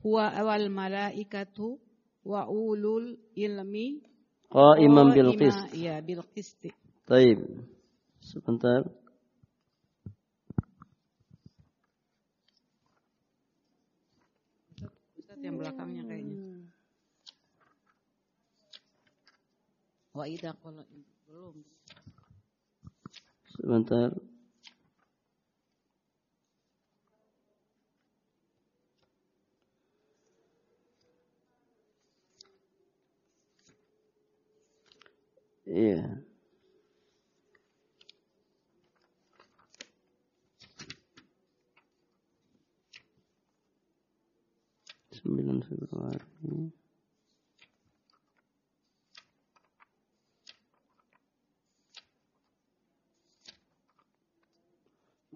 [0.00, 1.76] huwa awal malaikatu
[2.22, 4.00] wa ulul ilmi
[4.52, 5.62] Qa'iman bil qist.
[5.72, 6.70] Iya, bil qisti.
[7.08, 7.40] Taib.
[8.24, 8.88] Sebentar.
[15.16, 16.36] Ustaz yang belakangnya kayaknya.
[20.14, 20.86] Wa idza qala
[21.28, 21.56] belum.
[23.58, 24.10] Sebentar.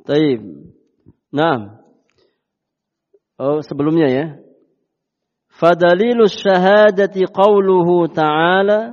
[0.07, 0.73] طيب.
[1.33, 1.79] نعم.
[3.41, 4.45] أو سبلومية يا.
[5.61, 8.93] فدليل الشهادة قوله تعالى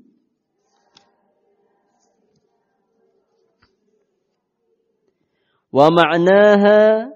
[5.73, 7.13] ومعناها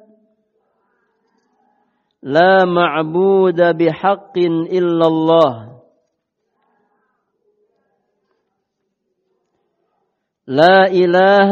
[2.23, 5.81] لا معبود بحق إلا الله.
[10.47, 11.51] لا إله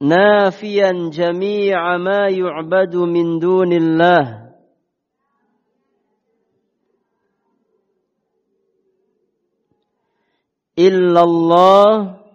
[0.00, 4.52] نافيا جميع ما يعبد من دون الله.
[10.78, 12.25] إلا الله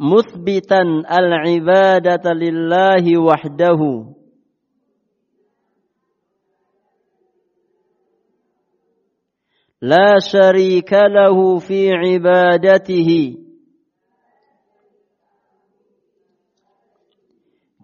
[0.00, 0.80] مثبتا
[1.18, 3.80] العبادة لله وحده.
[9.82, 13.36] لا شريك له في عبادته.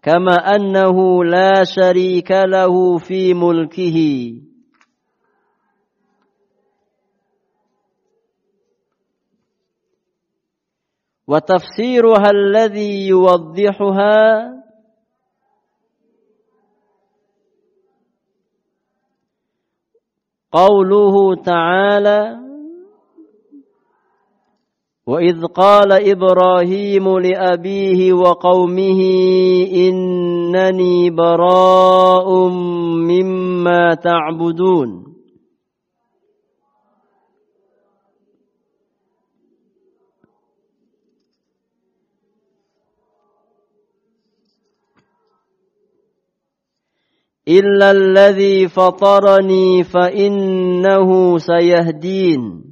[0.03, 3.99] كما أنه لا شريك له في ملكه.
[11.31, 14.51] وتفسيرها الذي يوضحها
[20.53, 22.37] قوله تعالى
[25.07, 29.01] وإذ قال إبراهيم لأبيه وقومه
[29.75, 32.49] إنني براء
[33.11, 35.10] مما تعبدون
[47.51, 52.71] إلا الذي فطرني فإنه سيهدين.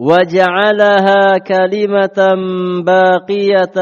[0.00, 2.18] وجعلها كلمة
[2.86, 3.78] باقية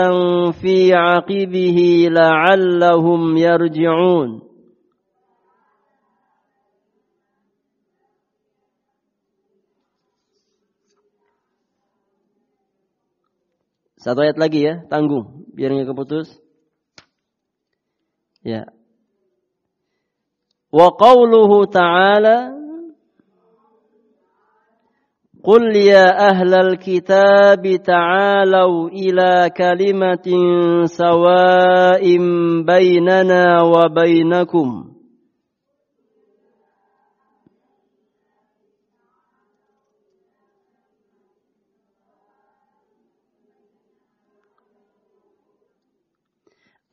[0.51, 4.54] في عقبه لعلهم يرجعون.
[14.05, 16.29] Satu ayat lagi ya, tanggung biar nggak keputus.
[18.45, 18.69] Ya.
[20.69, 22.53] Wa qawluhu ta'ala
[25.45, 34.94] Qul ya ahlal kitab ta'alau ila kalimatin sawa'in bainana wa bainakum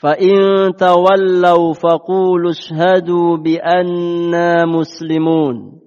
[0.00, 0.36] فإن
[0.78, 5.80] تولوا فقولوا اشهدوا بأننا مسلمون.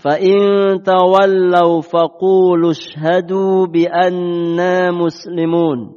[0.00, 0.38] فإن
[0.82, 5.96] تولوا فقولوا اشهدوا بأننا مسلمون.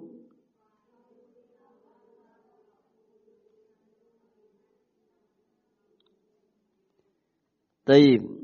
[7.86, 8.43] طيب.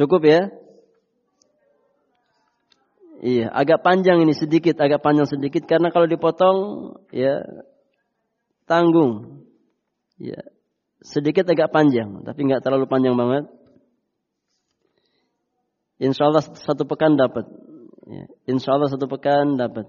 [0.00, 0.48] Cukup ya?
[3.20, 6.56] Iya, agak panjang ini sedikit, agak panjang sedikit karena kalau dipotong
[7.12, 7.44] ya
[8.64, 9.44] tanggung.
[10.16, 10.40] Ya,
[11.04, 13.44] sedikit agak panjang, tapi nggak terlalu panjang banget.
[16.00, 17.44] Insya Allah satu pekan dapat.
[18.08, 19.84] Ya, insya Allah satu pekan dapat.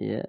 [0.00, 0.24] Ya.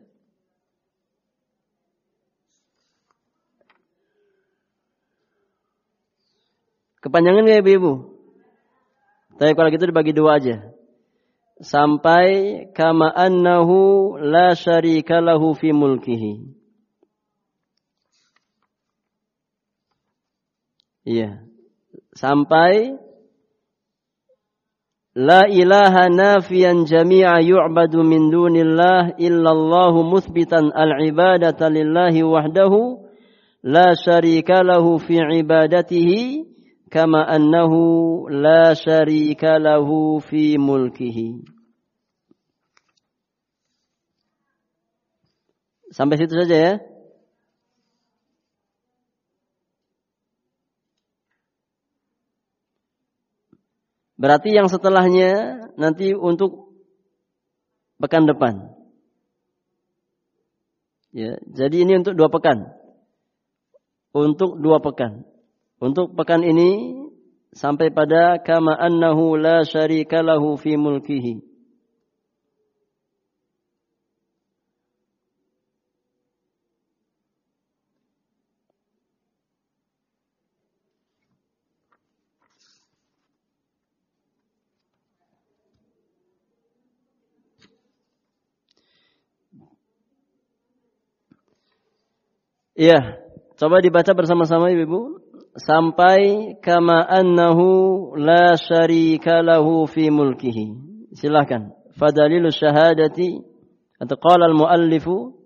[7.03, 7.93] Kepanjangan nggak ibu-ibu?
[9.35, 10.63] Tapi kalau gitu dibagi dua aja.
[11.59, 12.27] Sampai
[12.71, 16.47] kama annahu la syarika lahu fi mulkihi.
[21.03, 21.43] Iya.
[22.15, 22.95] Sampai
[25.13, 32.97] La ilaha nafiyan jami'a yu'badu min dunillah illallahu muthbitan al-ibadata lillahi wahdahu
[33.61, 36.52] la syarika lahu fi ibadatihi
[36.93, 41.41] kama annahu la syarika lahu fi mulkihi.
[45.89, 46.73] Sampai situ saja ya.
[54.13, 56.77] Berarti yang setelahnya nanti untuk
[57.97, 58.69] pekan depan.
[61.13, 62.69] Ya, jadi ini untuk dua pekan.
[64.13, 65.32] Untuk dua pekan.
[65.83, 66.95] Untuk pekan ini
[67.51, 71.43] sampai pada kama annahu la syarika lahu fi mulkihi.
[92.73, 93.19] Iya,
[93.59, 95.22] coba dibaca bersama-sama Ibu
[95.57, 100.73] sampai kama annahu la syarika lahu fi mulkihi.
[101.13, 101.73] Silakan.
[101.93, 103.37] Fadalilu syahadati
[104.01, 105.42] atau qala al-muallifu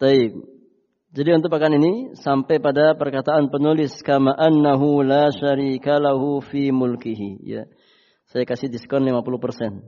[0.00, 0.59] Taib.
[1.10, 7.42] Jadi untuk pekan ini sampai pada perkataan penulis kama annahu la syarika lahu fi mulkihi
[7.42, 7.66] ya.
[8.30, 9.82] Saya kasih diskon 50%.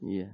[0.00, 0.32] Iya.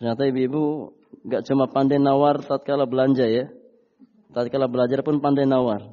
[0.00, 0.96] Ternyata ibu-ibu
[1.28, 3.52] nggak cuma pandai nawar tatkala belanja ya.
[4.32, 5.92] Tatkala belajar pun pandai nawar.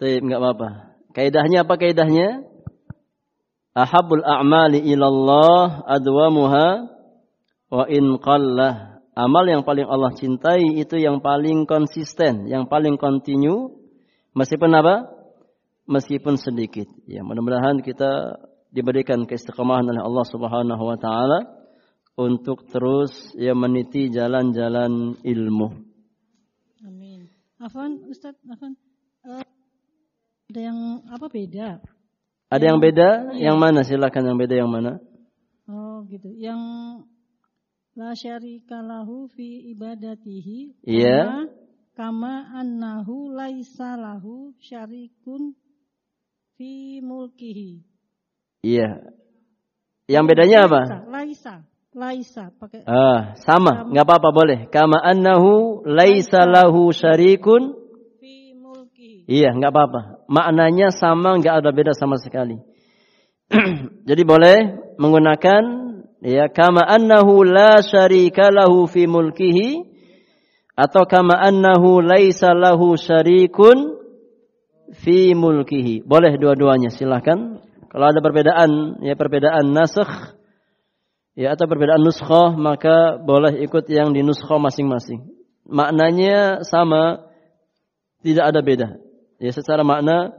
[0.00, 0.68] Tapi nggak apa-apa.
[1.12, 2.51] Kaidahnya apa kaidahnya?
[3.72, 6.88] Ahabul a'mali ilallah adwamuha
[7.72, 9.00] wa in qallah.
[9.12, 13.76] Amal yang paling Allah cintai itu yang paling konsisten, yang paling kontinu
[14.32, 15.04] meskipun apa?
[15.84, 16.88] Meskipun sedikit.
[17.04, 18.40] Ya, mudah-mudahan kita
[18.72, 21.44] diberikan keistiqomahan oleh Allah Subhanahu wa taala
[22.16, 25.68] untuk terus ya meniti jalan-jalan ilmu.
[26.88, 27.28] Amin.
[27.60, 28.80] Afan, Ustaz, Afan,
[29.28, 29.44] uh,
[30.48, 31.84] ada yang apa beda
[32.52, 33.32] ada yang beda?
[33.40, 33.80] Yang mana?
[33.80, 35.00] Silakan yang beda yang mana?
[35.64, 36.28] Oh, gitu.
[36.36, 36.60] Yang
[37.96, 40.84] la syarika lahu fi ibadatihi.
[40.84, 41.48] Iya.
[41.96, 45.56] Kama annahu laisa lahu syarikun
[46.56, 47.84] fi mulkihi.
[48.64, 49.12] Iya.
[50.08, 50.80] Yang bedanya apa?
[51.08, 51.64] Laisa,
[51.96, 54.58] laisa, pakai Ah, sama, nggak apa-apa boleh.
[54.68, 57.76] Kama annahu laisa lahu syarikun.
[58.20, 59.24] fi mulkihi.
[59.28, 60.11] Iya, nggak apa-apa.
[60.32, 62.56] Maknanya sama, nggak ada beda sama sekali.
[64.08, 64.56] Jadi boleh
[64.96, 65.62] menggunakan
[66.24, 69.84] ya kama annahu la syarika lahu fi mulkihi
[70.72, 74.00] atau kama annahu laisa lahu syarikun
[75.04, 76.00] fi mulkihi.
[76.00, 77.60] Boleh dua-duanya, silahkan.
[77.92, 80.32] Kalau ada perbedaan, ya perbedaan nasakh
[81.36, 85.28] ya atau perbedaan nuskhah, maka boleh ikut yang di nuskhah masing-masing.
[85.68, 87.28] Maknanya sama,
[88.24, 88.88] tidak ada beda.
[89.42, 90.30] Ya secara makna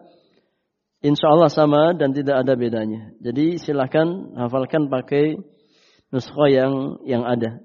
[1.04, 3.12] insya Allah sama dan tidak ada bedanya.
[3.20, 5.36] Jadi silahkan hafalkan pakai
[6.08, 6.74] nuskhah yang
[7.04, 7.60] yang ada.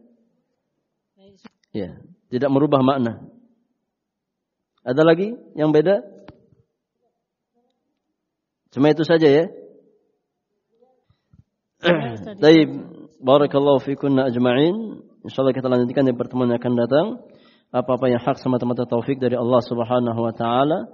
[1.71, 1.95] Ya,
[2.33, 3.23] tidak merubah makna.
[4.83, 6.03] Ada lagi yang beda?
[8.75, 9.45] Cuma itu saja ya.
[12.43, 12.67] Baik,
[13.23, 15.07] barakallahu fikunna ajma'in.
[15.23, 17.07] Insyaallah kita lanjutkan di pertemuan yang akan datang.
[17.69, 20.89] Apa-apa yang hak semata-mata taufik dari Allah Subhanahu wa taala,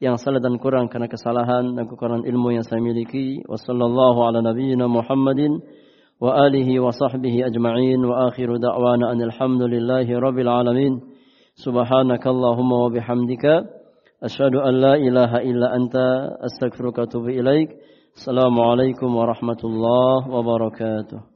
[0.00, 3.44] yang salah dan kurang karena kesalahan dan kekurangan ilmu yang saya miliki.
[3.44, 5.60] Wassallallahu ala nabiyyina Muhammadin
[6.16, 11.04] wa alihi wa sahbihi ajma'in wa akhiru da'wana anil hamdulillahi rabbil alamin.
[11.60, 13.68] Subhanakallahumma wa bihamdika
[14.24, 17.76] asyhadu an la ilaha illa anta astaghfiruka wa atubu ilaik.
[18.16, 21.29] Assalamualaikum warahmatullahi wabarakatuh.